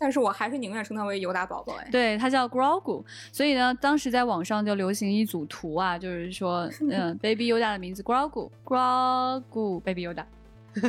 [0.01, 1.89] 但是我还是宁愿称他为尤达宝宝哎。
[1.91, 10.25] 对他叫 Grogu，所以呢，当时在网上就流行一组图啊，就是说，嗯， Baby 尤达的名字 Grogu，Grogu，Baby 尤达。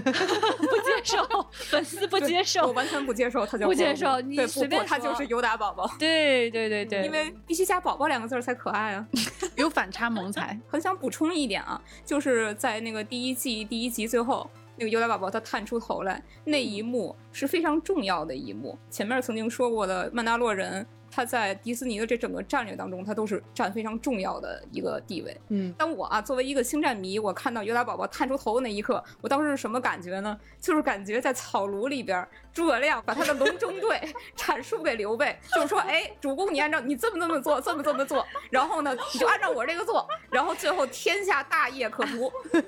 [1.04, 1.18] 受，
[1.52, 5.90] 粉丝不接受，我完全不接受，他叫不接受，你随便他就是尤达宝宝。
[6.00, 9.08] 对对对对，因为必须加“宝宝”两个字才可爱啊，
[9.56, 10.60] 有反差萌才。
[10.70, 18.78] 很想补充一点啊，就是在那个第一季第一集最后，那个尤达宝宝他探出头来那一幕是非常重要的一幕。
[18.90, 20.86] 前面曾经说过的曼达洛人。
[21.20, 25.38] 它在迪士尼的这整个战略当中，它都是占非常重要的一个地位。
[25.50, 30.40] 嗯，但我啊作为一个星战迷，我看到尤达宝宝探出头的那一刻，我当时是什么感觉呢？
[30.62, 42.32] 就是感觉在草庐里边，诸葛亮把他的隆中对阐述给刘备，就是说，哎，主公你按照你这么这么做，这么这么做，然后呢，你就按照我这个做，然后最后天下大业可图。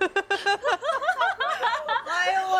[2.05, 2.57] 哎呦我，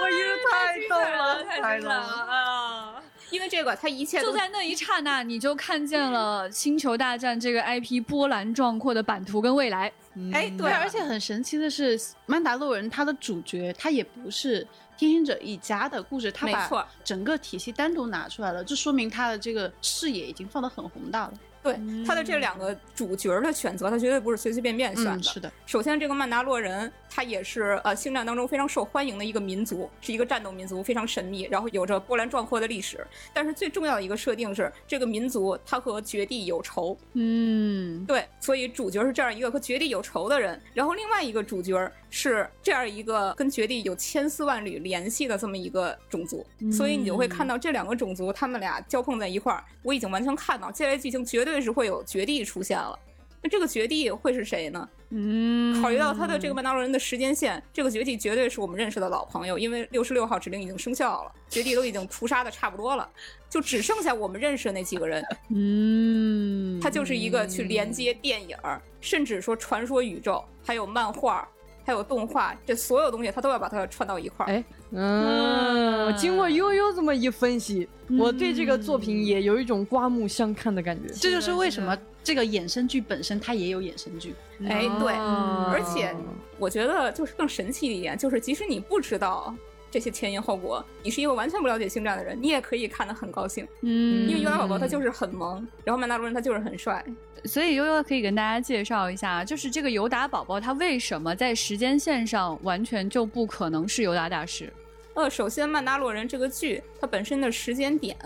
[0.00, 3.02] 我真是太逗 了，太逗了啊！
[3.30, 9.92] 因为这个，他一切就在那一刹那，你就看见了《星球大战》这个 IP 波澜壮阔的版图跟未来。
[10.32, 14.66] 哎，对，而且很神奇的是，曼达洛人他的主角他也不是
[14.96, 21.32] 天行者一家的故事，他把整个体系单独拿出来了，就说明他的这个视野已经放得很宏大了。
[21.62, 25.16] 对他的这两个主角的选择，他绝对不是随随便便选的。
[25.16, 33.06] 嗯是的，首先，这个曼达洛人，他也是呃星战当中非常受欢迎的一个民族，是一个战斗民族，非常神秘，然后有着波澜壮阔的历史。
[33.34, 36.96] 但是最重要的一个设定是，这个民族他和绝地有仇。
[37.14, 49.62] 嗯，对，所以主角是这样一个和绝地有仇的人，然后另外一个主角是这样一个跟绝地有千丝万缕联系的这么一个种族，所以你就会看到这两个种族他们俩交碰在一块儿。
[49.82, 52.98] 我已经完全看到接下来剧情绝对是会有绝地出现了。
[53.40, 54.88] 那这个绝地会是谁呢？
[55.10, 63.08] 嗯，考虑到他的这个曼达洛人的时间线，这个绝地绝对是我们认识的老朋友，因为六十六号指令已经生效了，绝地都已经屠杀的差不多了，
[63.48, 65.24] 就只剩下我们认识的那几个人。
[65.50, 68.56] 嗯，他就是一个去连接电影，
[69.00, 71.48] 甚至说传说宇宙，还有漫画，
[71.86, 74.50] 还有动画，这所有东西他都要把它串到一块儿。
[74.50, 81.12] 哎，嗯，经过悠悠这么一分析，我对这个作品也有一种刮目相看的感觉。
[81.12, 84.34] 这就是为什么这个衍生剧本身它也有衍生剧。
[84.66, 86.14] 哎，对，哦而且
[86.58, 89.54] 我觉得就是更神奇的一点，就是即使你不知道
[89.90, 93.66] 这些前因后果，你是一个完全不了解星战的人，你也可以看得很高兴。
[93.82, 97.04] 嗯因为尤达宝宝他就是很萌，然后曼达洛人他就是很帅。
[97.44, 104.72] 所以悠悠可以跟大家介绍一下，就是这个尤达宝宝他为什么在时间线上完全就不可能是尤达大师？
[105.14, 108.16] 呃，首先曼达洛人这个剧它本身的时间点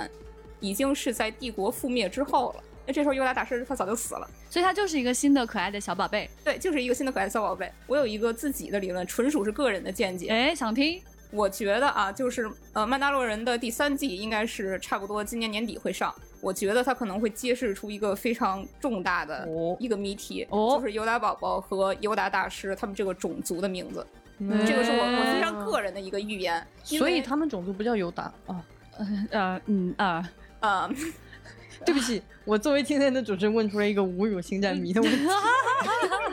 [0.60, 2.62] 已经是在帝国覆灭之后了。
[2.84, 6.28] 那这时候尤达大师他早就死了，所以他就是一个新的可爱的小宝贝。
[6.42, 7.70] 对，就是一个新的可爱的小宝贝。
[7.86, 10.28] 我有一个自己的理论，纯属是个人的见解。
[10.28, 11.00] 哎，想听？
[11.32, 16.14] 我觉得啊，就是呃，曼达洛人的第三季应该是差不多今年年底会上。
[16.40, 24.06] 我觉得他可能会揭示出一个非常重大的一个谜题，哦就是尤达宝宝和尤达大师他们这个种族的名字。
[24.38, 28.64] 嗯这个是我我非常个人的一个预言，所以他们种族不叫尤达啊。
[29.30, 30.28] 呃嗯啊
[30.60, 30.90] 呃，
[31.84, 35.18] 对不起，我作为今天的主持人问出了一个侮辱星战迷的问题。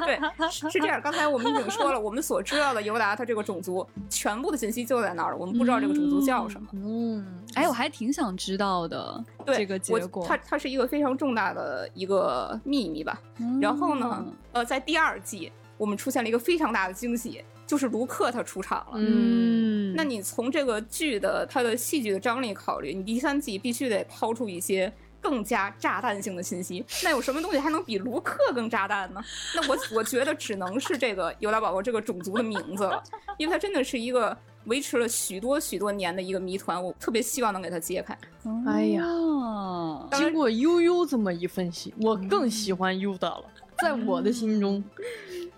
[0.05, 0.17] 对，
[0.49, 0.99] 是是这样。
[1.01, 6.67] 刚才我们已经说了，我们所知道的尤达他这个种族全部的信息就在那儿了，我们不知道这个种族叫什么。
[6.73, 10.25] 嗯，哎，我还挺想知道的对这个结果。
[10.25, 13.21] 它它是一个非常重大的一个秘密吧。
[13.61, 18.93] 然后呢，呃，在第二季我们出现了一个非常大的惊喜，就是卢克他出场了。
[18.95, 24.91] 嗯，那你从这个剧的它的戏剧的张力考虑，你第三季必须得抛出一些
[25.21, 26.85] 更加炸弹性的信息。
[27.03, 29.21] 那有什么东西还能比卢克更炸弹呢？
[29.55, 33.03] 那我我觉得只能是这个尤达宝宝这个种族的名字了，
[33.37, 38.17] 因为它真的是一个维持了许多许多年的一个谜团，我特别希望能给它揭开。
[38.65, 43.45] 哎呀，哦经过悠悠这么一分析，我更喜欢尤达了。
[43.81, 44.83] 在我的心中，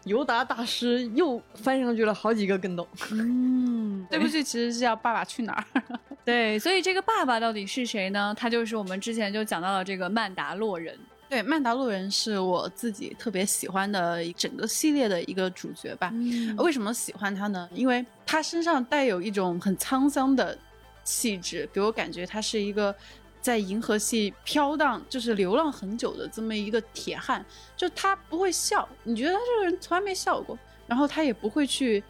[0.05, 2.87] 尤达大师又翻上去了好几个跟斗。
[3.11, 5.81] 嗯， 这部剧其实是叫《爸爸去哪儿》。
[6.25, 8.33] 对，所以这个爸爸到底是谁呢？
[8.37, 10.97] 他就是我们之前就讲到了这个曼达洛人。
[11.29, 16.09] 对，曼达洛人是我自己特别喜欢的整个系列的一个主角吧。
[16.13, 17.69] 嗯为什么喜欢他呢？
[17.73, 20.57] 因为他身上带有一种很沧桑的
[21.03, 22.93] 气质，给我感觉他是一个
[23.41, 27.43] 在银河系飘荡，就是流浪很久的这么一个铁汉。
[27.75, 32.03] 就他不会笑，你觉得他这个人从来没笑过，然后他也不会去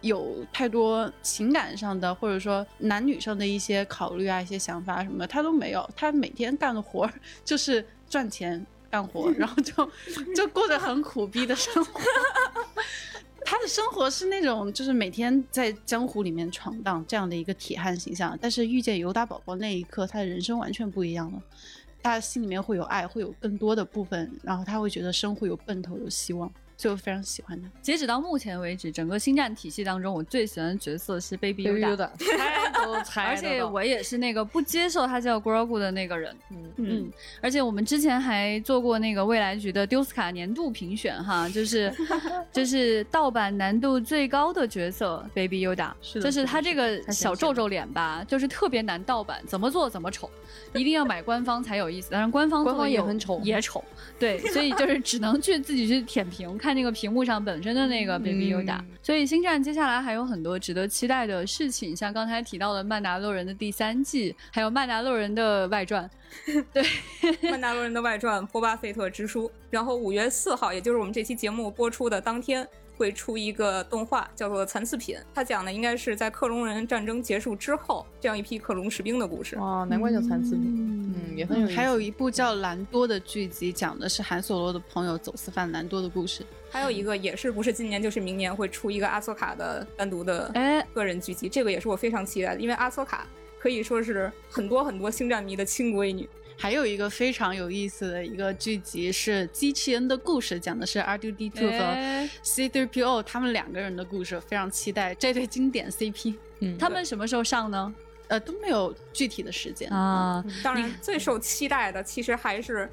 [0.00, 5.88] 有太多情感上的或者说男女上的一些考虑啊、一些想法什么，他都没有。
[5.96, 7.10] 他每天干的活
[7.44, 9.90] 就是赚钱干活，然后就
[10.34, 12.00] 就过着很苦逼的生活。
[13.48, 21.40] 他的生活是那种，就是每天在江湖里面闯荡这样的一个铁汉形象，但是遇见尤达宝宝那一刻，他的人生完全不一样了。
[22.02, 26.52] 他心里面会有爱，会有更多的部分，然后他会觉得生活有奔头、有希望。
[26.76, 27.68] 所以我非常喜欢他。
[27.80, 31.64] 截止到目前为止，整个星战体系当中，我最喜欢的角色是 Baby
[31.96, 36.36] 猜都猜而且我也是那个不接受他叫 Grogu 的那个人。
[36.50, 41.92] 嗯嗯，而且我们之前还做过那个未来局的丢斯卡年度评选哈，就是
[42.52, 50.30] 就是盗版难度最高的角色 Baby Yoda，是的就是他这个小皱皱脸吧，就是特别难盗版，怎么做怎么丑，
[50.74, 52.08] 一定要买官方才有意思。
[52.10, 53.82] 但是官方官方也很丑也丑，
[54.18, 58.78] 对，所以就是只能去自己去舔屏，看那个屏幕上本身的那个 Baby Yoda。
[58.78, 66.10] 嗯所以星战接下来还有很多值得期待的事情，像刚才提到的《曼达洛人》的第三季，还有《曼达洛人》的外传。
[66.72, 66.82] 对，
[67.50, 72.66] 《曼达洛人的外传：波巴费特之书》，然后五月四号，也就是我们这期节目播出的当天，
[72.96, 75.16] 会出一个动画，叫做《残次品》。
[75.34, 79.56] 它讲的应该是在克隆人战争结束之后，这样一批克隆士兵的故事。
[79.56, 81.76] 哦，难怪叫残次品，嗯，也很有意思。
[81.76, 86.44] 还有一部叫《兰多》的剧集，讲的是韩索罗的朋友走私犯兰多的故事。
[86.70, 93.26] 还有一个也是不是今年就是明年会出一个阿索卡的单独的哎个人剧集，这个也是我非常期待的，因为阿索卡
[93.58, 96.28] 可以说是很多很多星战迷的亲闺女。
[96.58, 106.34] 还有一个非常有意思的一个剧集是《机器人的故事》，讲的是 R2D2 哎和 C3PO 他们两个人的故事，非常期待这对经典 CP。
[106.60, 107.94] 嗯他们什么时候上呢？
[108.28, 110.42] 呃，都没有具体的时间啊。
[110.62, 112.90] 当然，最受期待的其实还是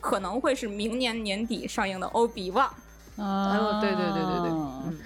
[0.00, 2.72] 可能会是明年年底上映的《欧比旺》。
[3.22, 4.98] 啊，对对对对对，嗯。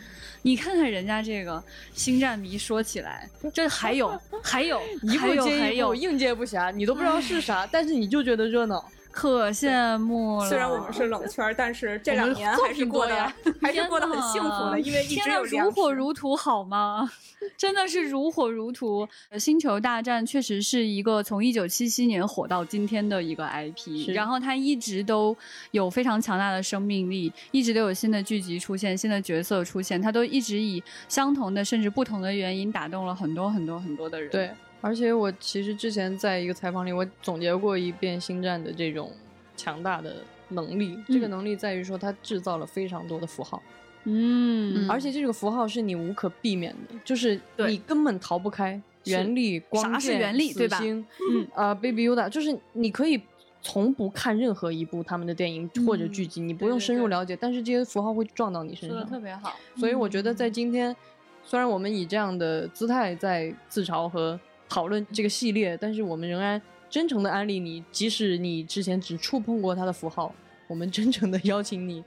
[0.42, 1.62] 你看看人家这个
[1.94, 8.84] 星战迷说起来，这还有还有一步接一部，还有 应接不暇，你都不知道是啥， 但是你就觉得热闹。
[9.10, 10.48] 可羡慕了。
[10.48, 17.10] 虽然我们是冷圈，但是这两年还是过得还是过得很幸福的，因为一直有如火如荼，好吗？
[17.56, 19.08] 真的是如火如荼。
[19.38, 25.36] 星球大战确实是一个从一九七七年火到今天的一个 IP，然后它一直都
[25.70, 34.30] 有非常强大的生命力，一直都有新的剧集出现，新的角色出现，它都一直以相同的甚至不同的原因打动了很多很多很多的人。
[34.30, 34.50] 对。
[34.80, 39.12] 而且我其实之前在一个采访里，我总结过一遍星战的这种
[39.56, 40.16] 强大的
[40.48, 40.94] 能力。
[40.96, 43.62] 嗯、这个能力在于说，它制造了非常多的符号，
[44.04, 48.80] 嗯，而且这个符号是你无可避免的，就是你根本逃不开。
[49.04, 50.78] 原力、光啥是原力，对吧？
[50.82, 53.18] 嗯啊、uh,，Baby Yoda，就是你可以
[53.62, 58.98] 从不看任何一部他们的电影或者剧集，嗯、你不用深入了解，对对对但是这些符号会撞到你身上。
[58.98, 59.56] 说的特别好。
[59.78, 60.94] 所以我觉得在今天，
[61.42, 64.38] 虽然我们以这样的姿态在自嘲和
[64.70, 70.32] 讨论这个系列，但是我们仍然真诚的安利你，即使你之前只触碰过它的符号，
[70.68, 72.02] 我们真诚的邀请你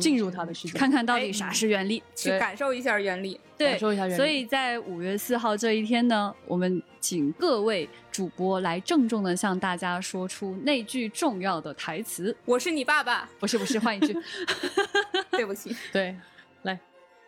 [0.00, 4.16] 进入它的世界，看看到底啥是原力，去感受一下原力，对，感受一下原力。
[4.16, 14.12] 所以在五月四号这一天呢，我们请各位主播来郑重的向大家说出那句重要的台词：“我是你爸爸。”不是不是，换一句，
[15.30, 16.16] 对不起，对，
[16.62, 16.78] 来，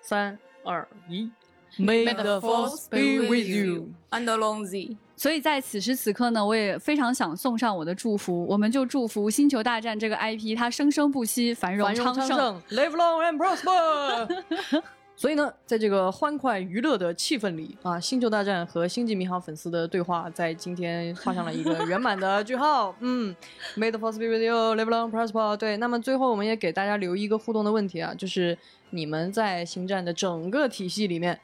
[0.03, 1.31] 三二一。
[1.79, 4.97] May the force be with you and along thee。
[5.17, 14.43] 所以在此时此刻呢，我也非常想送上我的祝福，我们就祝福《星球大战》这个 IP 它生生不息，繁荣昌盛，Live long and prosper。
[15.15, 22.97] 所以呢，在这个欢快娱乐的气氛里啊，《星球大战》和《星际迷航》粉丝的对话在今天画上了一个圆满的句号。
[23.01, 23.37] 嗯
[23.77, 25.55] ，May the force be with you, live long, prosper。
[25.59, 28.57] 对，那么最后我们也给大家留一个互动的问题啊，就是
[28.89, 31.39] 你们在星战的整个体系里面。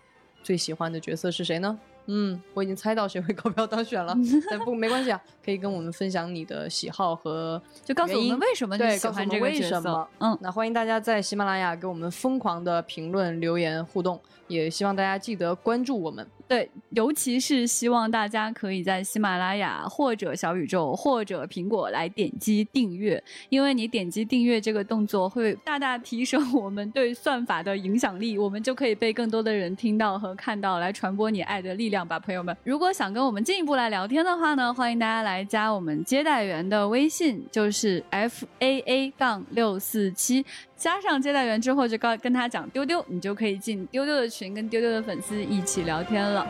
[0.47, 1.77] 最喜欢的角色是谁呢？
[2.09, 4.17] 嗯，我已经猜到谁会高票当选了，
[4.49, 10.09] 但不没关系啊，可以跟我们分享你的喜好和 就告诉我们为什么你喜欢这个角色。
[10.21, 16.25] 嗯，那欢迎大家在喜马拉雅给我们疯狂的评论、留言、互动，也希望大家记得关注我们。
[16.49, 32.57] 对，尤其是希望大家可以在喜马拉雅或者小宇宙或者苹果来点击订阅，因为你点击订阅这个动作会大大提升我们对算法的影响力，我们就可以被更多的人听到和看到，来传播你爱的力量吧，朋友们。
[32.63, 40.47] 如果想跟我们进一步来聊天的话呢，欢迎大家来加我们接待员的微信，就是 f a a 杠六四七。
[40.77, 46.47] 加上接待员之后，就告跟他讲丢丢，你就可以进丢丢的群，跟丢丢的粉丝一起聊天了。